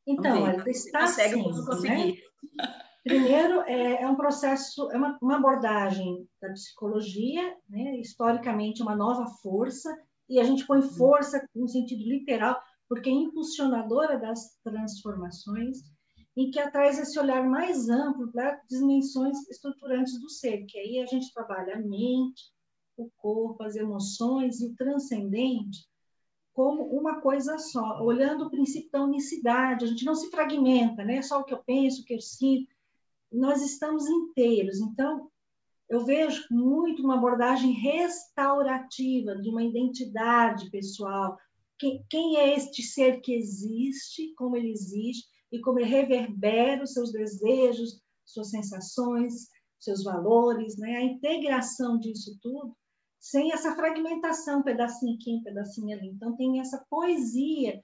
Então, 0.06 0.48
ela 0.48 0.70
está 0.70 1.02
consegue 1.02 1.40
assim, 1.40 1.66
conseguir. 1.66 2.24
Né? 2.56 2.74
Primeiro, 3.04 3.62
é, 3.62 4.04
é, 4.04 4.08
um 4.08 4.16
processo, 4.16 4.92
é 4.92 4.98
uma, 4.98 5.18
uma, 5.20 5.38
abordagem 5.38 6.30
da 6.40 6.50
psicologia, 6.50 7.56
né? 7.68 7.98
historicamente 8.00 8.84
uma 8.84 8.96
nova 8.96 9.26
força, 9.42 9.90
e 10.30 10.40
a 10.40 10.44
gente 10.44 10.66
põe 10.68 10.80
uhum. 10.80 10.90
força 10.90 11.44
no 11.56 11.68
sentido 11.68 12.04
literal, 12.04 12.62
porque 12.88 13.10
é 13.10 13.14
impulsionadora 13.14 14.18
das 14.18 14.58
transformações, 14.64 15.80
e 16.36 16.52
que 16.52 16.72
traz 16.72 17.00
esse 17.00 17.20
olhar 17.20 17.44
mais 17.44 17.90
amplo 17.90 18.32
para 18.32 18.62
dimensões 18.70 19.38
estruturantes 19.50 20.20
do 20.20 20.30
ser, 20.30 20.66
que 20.66 20.78
aí 20.78 21.00
a 21.00 21.06
gente 21.08 21.34
trabalha 21.34 21.76
a 21.76 21.80
mente, 21.80 22.52
o 22.96 23.10
corpo, 23.18 23.64
as 23.64 23.76
emoções 23.76 24.62
e 24.62 24.68
o 24.68 24.76
transcendente, 24.76 25.88
como 26.54 26.84
uma 26.86 27.22
coisa 27.22 27.58
só, 27.60 28.04
olhando 28.04 28.46
o 28.46 28.50
princípio 28.50 28.90
da 28.92 29.04
unicidade, 29.04 29.86
a 29.86 29.88
gente 29.88 30.04
não 30.04 30.16
se 30.16 30.30
fragmenta, 30.32 31.04
né? 31.04 31.22
Só 31.22 31.40
o 31.40 31.44
que 31.44 31.54
eu 31.54 31.64
penso, 31.64 32.02
o 32.02 32.04
que 32.04 32.16
eu 32.16 32.20
sinto, 32.20 32.74
nós 33.32 33.62
estamos 33.62 34.08
inteiros. 34.08 34.80
Então, 34.80 35.30
eu 35.88 36.04
vejo 36.04 36.44
muito 36.50 37.04
uma 37.04 37.16
abordagem 37.16 37.72
restaurativa 37.74 39.36
de 39.36 39.50
uma 39.50 39.64
identidade 39.64 40.70
pessoal. 40.72 41.38
Quem, 41.80 42.04
quem 42.10 42.38
é 42.38 42.56
este 42.56 42.82
ser 42.82 43.22
que 43.22 43.34
existe, 43.34 44.34
como 44.36 44.56
ele 44.56 44.72
existe, 44.72 45.28
e 45.52 45.60
como 45.60 45.80
ele 45.80 45.90
reverbera 45.90 46.84
os 46.84 46.94
seus 46.94 47.12
desejos, 47.12 48.02
suas 48.26 48.50
sensações, 48.50 49.50
seus 49.80 50.04
valores, 50.04 50.78
né? 50.78 50.98
A 50.98 51.04
integração 51.04 51.98
disso 52.00 52.38
tudo 52.42 52.76
sem 53.20 53.52
essa 53.52 53.76
fragmentação, 53.76 54.64
pedacinho 54.64 55.16
aqui, 55.16 55.42
pedacinho 55.44 55.98
ali. 55.98 56.10
Então, 56.10 56.36
tem 56.36 56.60
essa 56.60 56.86
poesia 56.90 57.84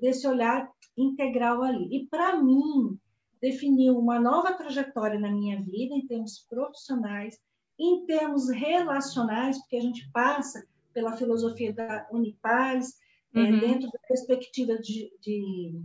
desse 0.00 0.26
olhar 0.26 0.70
integral 0.96 1.62
ali. 1.62 1.88
E, 1.94 2.06
para 2.06 2.42
mim, 2.42 2.98
definiu 3.40 3.98
uma 3.98 4.18
nova 4.18 4.52
trajetória 4.54 5.18
na 5.18 5.30
minha 5.30 5.62
vida, 5.62 5.94
em 5.94 6.06
termos 6.06 6.46
profissionais, 6.48 7.38
em 7.78 8.04
termos 8.06 8.48
relacionais, 8.48 9.58
porque 9.58 9.76
a 9.76 9.82
gente 9.82 10.10
passa 10.10 10.66
pela 10.92 11.16
filosofia 11.16 11.72
da 11.72 12.08
Unipaz, 12.10 12.94
uhum. 13.38 13.56
é, 13.56 13.60
dentro 13.60 13.90
da 13.90 13.98
perspectiva 14.06 14.78
de, 14.78 15.10
de 15.20 15.82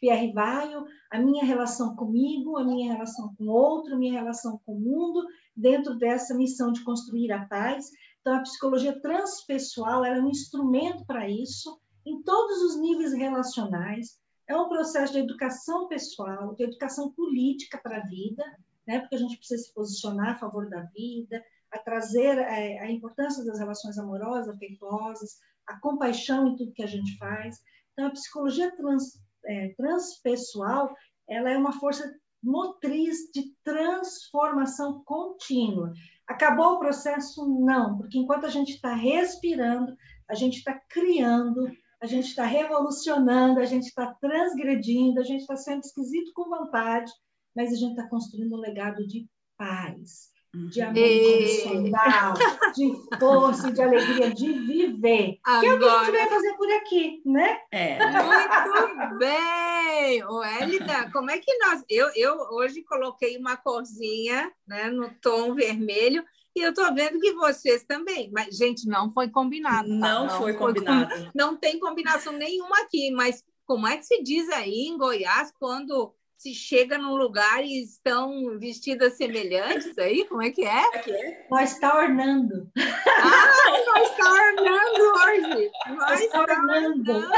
Pierre 0.00 0.32
Vaio, 0.32 0.84
a 1.10 1.18
minha 1.18 1.44
relação 1.44 1.94
comigo, 1.94 2.58
a 2.58 2.64
minha 2.64 2.92
relação 2.92 3.34
com 3.36 3.44
o 3.44 3.50
outro, 3.50 3.94
a 3.94 3.98
minha 3.98 4.12
relação 4.12 4.60
com 4.64 4.74
o 4.74 4.80
mundo, 4.80 5.24
dentro 5.56 5.96
dessa 5.96 6.34
missão 6.34 6.72
de 6.72 6.82
construir 6.82 7.30
a 7.32 7.46
paz. 7.46 7.90
Então, 8.20 8.34
a 8.34 8.42
psicologia 8.42 9.00
transpessoal 9.00 10.04
é 10.04 10.20
um 10.20 10.28
instrumento 10.28 11.04
para 11.04 11.28
isso, 11.28 11.80
em 12.04 12.22
todos 12.22 12.62
os 12.62 12.80
níveis 12.80 13.12
relacionais. 13.12 14.20
É 14.48 14.56
um 14.56 14.68
processo 14.68 15.12
de 15.12 15.20
educação 15.20 15.88
pessoal, 15.88 16.54
de 16.54 16.64
educação 16.64 17.12
política 17.12 17.78
para 17.78 17.98
a 17.98 18.06
vida, 18.06 18.44
né? 18.86 19.00
porque 19.00 19.14
a 19.14 19.18
gente 19.18 19.36
precisa 19.36 19.62
se 19.62 19.72
posicionar 19.72 20.30
a 20.30 20.38
favor 20.38 20.68
da 20.68 20.82
vida, 20.94 21.42
a 21.70 21.78
trazer 21.78 22.38
é, 22.38 22.80
a 22.80 22.90
importância 22.90 23.44
das 23.44 23.58
relações 23.58 23.96
amorosas, 23.98 24.54
afetuosas, 24.54 25.38
a 25.72 25.80
compaixão 25.80 26.48
em 26.48 26.56
tudo 26.56 26.72
que 26.72 26.82
a 26.82 26.86
gente 26.86 27.16
faz. 27.16 27.60
Então, 27.92 28.06
a 28.06 28.10
psicologia 28.10 28.74
trans, 28.76 29.20
é, 29.44 29.68
transpessoal 29.76 30.94
ela 31.28 31.50
é 31.50 31.56
uma 31.56 31.72
força 31.72 32.12
motriz 32.42 33.30
de 33.32 33.54
transformação 33.64 35.02
contínua. 35.04 35.92
Acabou 36.26 36.74
o 36.74 36.78
processo? 36.78 37.46
Não, 37.60 37.96
porque 37.96 38.18
enquanto 38.18 38.46
a 38.46 38.50
gente 38.50 38.72
está 38.72 38.94
respirando, 38.94 39.96
a 40.28 40.34
gente 40.34 40.58
está 40.58 40.78
criando, 40.88 41.70
a 42.00 42.06
gente 42.06 42.28
está 42.28 42.44
revolucionando, 42.44 43.60
a 43.60 43.64
gente 43.64 43.84
está 43.84 44.12
transgredindo, 44.14 45.20
a 45.20 45.24
gente 45.24 45.42
está 45.42 45.56
sendo 45.56 45.80
esquisito 45.80 46.32
com 46.34 46.50
vontade, 46.50 47.12
mas 47.54 47.72
a 47.72 47.76
gente 47.76 47.92
está 47.92 48.08
construindo 48.08 48.54
um 48.54 48.60
legado 48.60 49.06
de 49.06 49.26
paz, 49.56 50.30
de 50.54 50.82
amor 50.82 50.98
incondicional, 50.98 52.34
de 52.76 53.18
força, 53.18 53.72
de 53.72 53.82
alegria, 53.82 54.34
de 54.34 54.52
viver. 54.52 55.38
Agora... 55.44 55.60
Que 55.60 55.66
é 55.66 55.74
o 55.74 55.78
que 55.78 55.84
a 55.84 56.04
gente 56.04 56.12
vai 56.12 56.28
fazer 56.28 56.52
por 56.54 56.72
aqui, 56.72 57.22
né? 57.24 57.58
É. 57.70 57.98
Muito 58.22 59.18
bem! 59.18 60.24
O 60.24 60.44
Elida, 60.44 61.10
como 61.10 61.30
é 61.30 61.38
que 61.38 61.56
nós... 61.58 61.82
Eu, 61.88 62.10
eu 62.14 62.34
hoje 62.52 62.82
coloquei 62.82 63.38
uma 63.38 63.56
corzinha 63.56 64.52
né, 64.66 64.90
no 64.90 65.10
tom 65.20 65.54
vermelho 65.54 66.22
e 66.54 66.60
eu 66.60 66.70
estou 66.70 66.94
vendo 66.94 67.18
que 67.18 67.32
vocês 67.32 67.84
também. 67.84 68.30
Mas, 68.30 68.56
gente, 68.56 68.86
não 68.86 69.10
foi 69.10 69.30
combinado. 69.30 69.88
Tá? 69.88 69.94
Não, 69.94 70.26
não, 70.26 70.38
foi 70.38 70.52
combinado. 70.52 71.30
Não 71.34 71.56
tem 71.56 71.78
combinação 71.78 72.34
nenhuma 72.34 72.78
aqui, 72.82 73.10
mas 73.10 73.42
como 73.64 73.86
é 73.86 73.96
que 73.96 74.04
se 74.04 74.22
diz 74.22 74.50
aí 74.50 74.86
em 74.86 74.98
Goiás 74.98 75.50
quando 75.58 76.14
se 76.42 76.52
chega 76.52 76.98
num 76.98 77.14
lugar 77.14 77.62
e 77.62 77.80
estão 77.84 78.58
vestidas 78.58 79.16
semelhantes 79.16 79.96
aí? 79.96 80.26
Como 80.26 80.42
é 80.42 80.50
que 80.50 80.64
é? 80.64 80.82
é 81.08 81.46
nós 81.48 81.70
está 81.70 81.96
ornando. 81.96 82.68
Ah, 83.06 83.52
nós 83.86 84.10
está 84.10 84.32
ornando 84.32 85.02
hoje. 85.20 85.70
Nós 85.96 86.20
está 86.20 86.40
ornando. 86.40 87.12
ornando. 87.12 87.32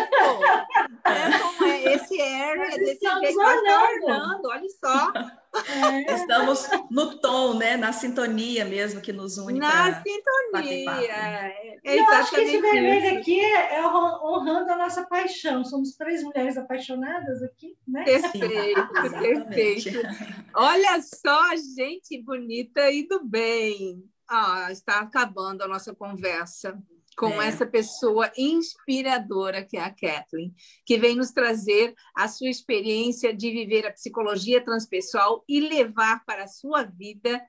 É, 1.04 1.38
como 1.38 1.70
é? 1.70 1.94
Esse 1.94 2.18
air 2.18 2.60
é 2.60 2.78
desse 2.78 3.04
jeito, 3.04 3.36
nós 3.36 3.56
está 3.58 3.82
ornando, 3.82 4.48
olha 4.48 4.68
só. 4.82 5.12
É. 5.54 6.14
Estamos 6.14 6.68
no 6.90 7.18
tom, 7.20 7.54
né? 7.54 7.76
Na 7.76 7.92
sintonia 7.92 8.64
mesmo 8.64 9.00
que 9.00 9.12
nos 9.12 9.38
une. 9.38 9.58
Na 9.58 10.02
sintonia. 10.02 10.90
É, 10.92 11.78
é 11.84 11.98
Eu 11.98 12.06
acho 12.10 12.30
que 12.34 12.40
esse 12.40 12.60
vermelho 12.60 13.18
aqui 13.18 13.40
é 13.40 13.86
honrando 13.86 14.72
a 14.72 14.76
nossa 14.76 15.04
paixão. 15.06 15.64
Somos 15.64 15.96
três 15.96 16.22
mulheres 16.22 16.56
apaixonadas 16.56 17.42
aqui, 17.42 17.76
né? 17.86 18.04
Perfeito, 18.04 18.88
perfeito. 19.20 20.00
Olha 20.54 21.00
só, 21.02 21.56
gente 21.56 22.20
bonita 22.22 22.90
e 22.90 23.06
do 23.06 23.24
bem. 23.24 24.02
Ah, 24.28 24.68
está 24.70 25.00
acabando 25.00 25.62
a 25.62 25.68
nossa 25.68 25.94
conversa 25.94 26.78
com 27.16 27.40
é. 27.40 27.48
essa 27.48 27.66
pessoa 27.66 28.30
inspiradora 28.36 29.64
que 29.64 29.76
é 29.76 29.80
a 29.80 29.90
Kathleen, 29.90 30.54
que 30.84 30.98
vem 30.98 31.16
nos 31.16 31.30
trazer 31.30 31.94
a 32.14 32.28
sua 32.28 32.48
experiência 32.48 33.34
de 33.34 33.50
viver 33.50 33.86
a 33.86 33.92
psicologia 33.92 34.64
transpessoal 34.64 35.44
e 35.48 35.60
levar 35.60 36.24
para 36.24 36.44
a 36.44 36.48
sua 36.48 36.82
vida 36.82 37.42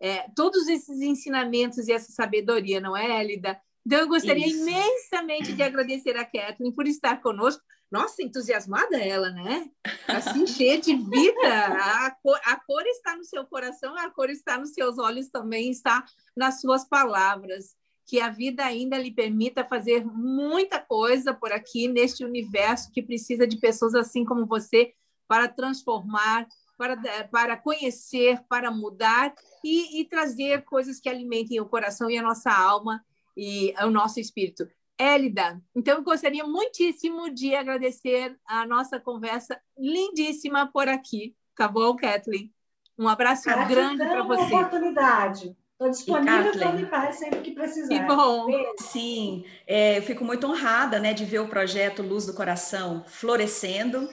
é, 0.00 0.28
todos 0.34 0.66
esses 0.66 1.00
ensinamentos 1.00 1.86
e 1.86 1.92
essa 1.92 2.10
sabedoria, 2.10 2.80
não 2.80 2.96
é, 2.96 3.22
Elida? 3.22 3.60
Então, 3.86 3.98
eu 3.98 4.08
gostaria 4.08 4.46
Isso. 4.46 4.68
imensamente 4.68 5.52
de 5.52 5.62
agradecer 5.62 6.16
a 6.16 6.24
Kathleen 6.24 6.72
por 6.72 6.86
estar 6.86 7.20
conosco. 7.20 7.62
Nossa, 7.90 8.22
entusiasmada 8.22 8.96
ela, 8.96 9.30
né? 9.30 9.68
Assim, 10.08 10.46
cheia 10.46 10.80
de 10.80 10.96
vida. 10.96 11.66
A 12.06 12.10
cor, 12.22 12.40
a 12.44 12.56
cor 12.64 12.86
está 12.86 13.16
no 13.16 13.24
seu 13.24 13.44
coração, 13.44 13.96
a 13.98 14.10
cor 14.10 14.30
está 14.30 14.56
nos 14.56 14.72
seus 14.72 14.98
olhos 14.98 15.28
também, 15.28 15.70
está 15.70 16.04
nas 16.36 16.60
suas 16.60 16.88
palavras 16.88 17.76
que 18.12 18.20
a 18.20 18.28
vida 18.28 18.62
ainda 18.62 18.98
lhe 18.98 19.10
permita 19.10 19.64
fazer 19.64 20.04
muita 20.04 20.78
coisa 20.78 21.32
por 21.32 21.50
aqui 21.50 21.88
neste 21.88 22.22
universo 22.22 22.92
que 22.92 23.00
precisa 23.00 23.46
de 23.46 23.56
pessoas 23.56 23.94
assim 23.94 24.22
como 24.22 24.44
você 24.44 24.92
para 25.26 25.48
transformar, 25.48 26.46
para, 26.76 26.94
para 27.28 27.56
conhecer, 27.56 28.38
para 28.50 28.70
mudar 28.70 29.32
e, 29.64 29.98
e 29.98 30.04
trazer 30.04 30.62
coisas 30.64 31.00
que 31.00 31.08
alimentem 31.08 31.58
o 31.58 31.64
coração 31.64 32.10
e 32.10 32.18
a 32.18 32.22
nossa 32.22 32.52
alma 32.52 33.02
e 33.34 33.72
o 33.82 33.88
nosso 33.88 34.20
espírito. 34.20 34.68
Élida, 34.98 35.58
então 35.74 35.94
eu 35.96 36.04
gostaria 36.04 36.46
muitíssimo 36.46 37.30
de 37.30 37.54
agradecer 37.54 38.38
a 38.46 38.66
nossa 38.66 39.00
conversa 39.00 39.58
lindíssima 39.78 40.70
por 40.70 40.86
aqui, 40.86 41.34
tá 41.56 41.66
bom, 41.66 41.96
Kathleen? 41.96 42.52
Um 42.98 43.08
abraço 43.08 43.48
grande 43.66 44.04
para 44.04 44.22
você. 44.22 44.54
oportunidade. 44.54 45.56
Estou 45.82 45.90
disponível 45.90 46.52
para 46.52 47.06
me 47.08 47.12
sempre 47.12 47.40
que 47.40 47.50
precisar. 47.50 47.88
Que 47.88 48.06
bom. 48.06 48.46
Sim, 48.78 49.44
é, 49.66 49.98
eu 49.98 50.02
fico 50.02 50.24
muito 50.24 50.46
honrada 50.46 51.00
né, 51.00 51.12
de 51.12 51.24
ver 51.24 51.40
o 51.40 51.48
projeto 51.48 52.02
Luz 52.02 52.26
do 52.26 52.34
Coração 52.34 53.04
florescendo. 53.08 54.08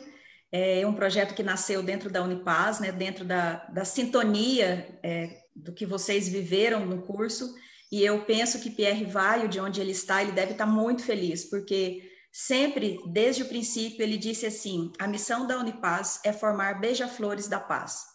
É 0.51 0.85
um 0.87 0.93
projeto 0.93 1.35
que 1.35 1.43
nasceu 1.43 1.83
dentro 1.83 2.09
da 2.09 2.23
Unipaz, 2.23 2.79
né, 2.79 2.91
dentro 2.91 3.23
da, 3.23 3.67
da 3.67 3.85
sintonia 3.85 4.99
é, 5.03 5.43
do 5.55 5.71
que 5.71 5.85
vocês 5.85 6.27
viveram 6.27 6.85
no 6.85 7.03
curso. 7.03 7.53
E 7.91 8.03
eu 8.03 8.23
penso 8.23 8.59
que 8.59 8.71
Pierre 8.71 9.05
Vaio, 9.05 9.47
de 9.47 9.59
onde 9.59 9.79
ele 9.79 9.91
está, 9.91 10.23
ele 10.23 10.31
deve 10.31 10.53
estar 10.53 10.65
muito 10.65 11.03
feliz, 11.03 11.45
porque 11.45 12.01
sempre, 12.31 12.99
desde 13.07 13.43
o 13.43 13.47
princípio, 13.47 14.01
ele 14.01 14.17
disse 14.17 14.47
assim: 14.47 14.91
a 14.97 15.07
missão 15.07 15.45
da 15.45 15.59
Unipaz 15.59 16.19
é 16.25 16.33
formar 16.33 16.79
beija-flores 16.79 17.47
da 17.47 17.59
paz. 17.59 18.05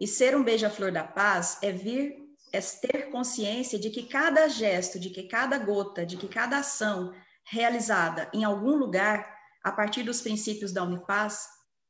E 0.00 0.06
ser 0.06 0.34
um 0.34 0.42
beija-flor 0.42 0.90
da 0.90 1.04
paz 1.04 1.58
é 1.62 1.70
vir 1.70 2.21
é 2.52 2.60
ter 2.60 3.10
consciência 3.10 3.78
de 3.78 3.90
que 3.90 4.02
cada 4.02 4.46
gesto, 4.48 4.98
de 4.98 5.10
que 5.10 5.22
cada 5.22 5.58
gota, 5.58 6.04
de 6.04 6.16
que 6.16 6.28
cada 6.28 6.58
ação 6.58 7.12
realizada 7.44 8.30
em 8.32 8.44
algum 8.44 8.76
lugar, 8.76 9.36
a 9.64 9.72
partir 9.72 10.02
dos 10.02 10.20
princípios 10.20 10.72
da 10.72 10.82
Unipaz, 10.82 11.46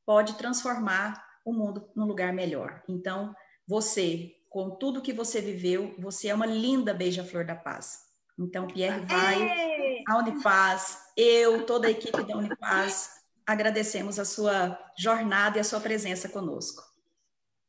pode 0.06 0.34
transformar 0.34 1.22
o 1.44 1.52
mundo 1.52 1.90
num 1.96 2.04
lugar 2.04 2.32
melhor. 2.32 2.82
Então, 2.88 3.34
você, 3.66 4.32
com 4.48 4.70
tudo 4.76 5.02
que 5.02 5.12
você 5.12 5.40
viveu, 5.40 5.94
você 5.98 6.28
é 6.28 6.34
uma 6.34 6.46
linda 6.46 6.94
beija-flor 6.94 7.44
da 7.44 7.56
paz. 7.56 8.00
Então, 8.38 8.66
Pierre 8.66 9.04
vai, 9.06 10.02
a 10.08 10.18
Unipaz, 10.18 10.98
eu, 11.16 11.66
toda 11.66 11.88
a 11.88 11.90
equipe 11.90 12.22
da 12.22 12.36
Unipaz, 12.36 13.10
agradecemos 13.46 14.18
a 14.18 14.24
sua 14.24 14.78
jornada 14.98 15.58
e 15.58 15.60
a 15.60 15.64
sua 15.64 15.80
presença 15.80 16.28
conosco. 16.28 16.91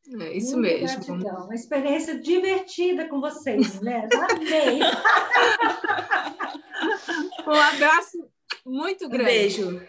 É 0.06 0.36
isso 0.36 0.58
Muito 0.58 0.62
mesmo. 0.62 1.06
Gratidão. 1.06 1.46
Uma 1.46 1.56
experiência 1.56 2.20
divertida 2.20 3.08
com 3.08 3.22
vocês, 3.22 3.80
né? 3.82 4.10
Amei! 4.30 4.82
um 7.48 7.54
abraço 7.54 8.30
muito 8.66 9.08
grande. 9.08 9.24
Um 9.24 9.26
beijo. 9.26 9.82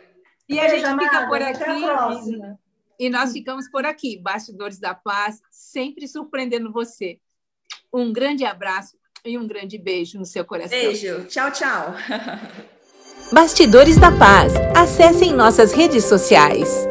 E 0.48 0.60
a 0.60 0.68
gente 0.68 0.84
amada. 0.84 1.04
fica 1.04 1.26
por 1.26 1.42
aqui. 1.42 1.82
E 2.98 3.10
nós 3.10 3.32
ficamos 3.32 3.68
por 3.68 3.84
aqui, 3.84 4.20
Bastidores 4.22 4.78
da 4.78 4.94
Paz, 4.94 5.40
sempre 5.50 6.06
surpreendendo 6.06 6.72
você. 6.72 7.18
Um 7.92 8.12
grande 8.12 8.44
abraço 8.44 8.96
e 9.24 9.36
um 9.36 9.46
grande 9.46 9.78
beijo 9.78 10.18
no 10.18 10.24
seu 10.24 10.44
coração. 10.44 10.78
Beijo. 10.78 11.24
Tchau, 11.24 11.50
tchau. 11.50 11.94
Bastidores 13.32 13.98
da 13.98 14.12
Paz. 14.12 14.52
Acessem 14.76 15.32
nossas 15.32 15.72
redes 15.72 16.04
sociais. 16.04 16.86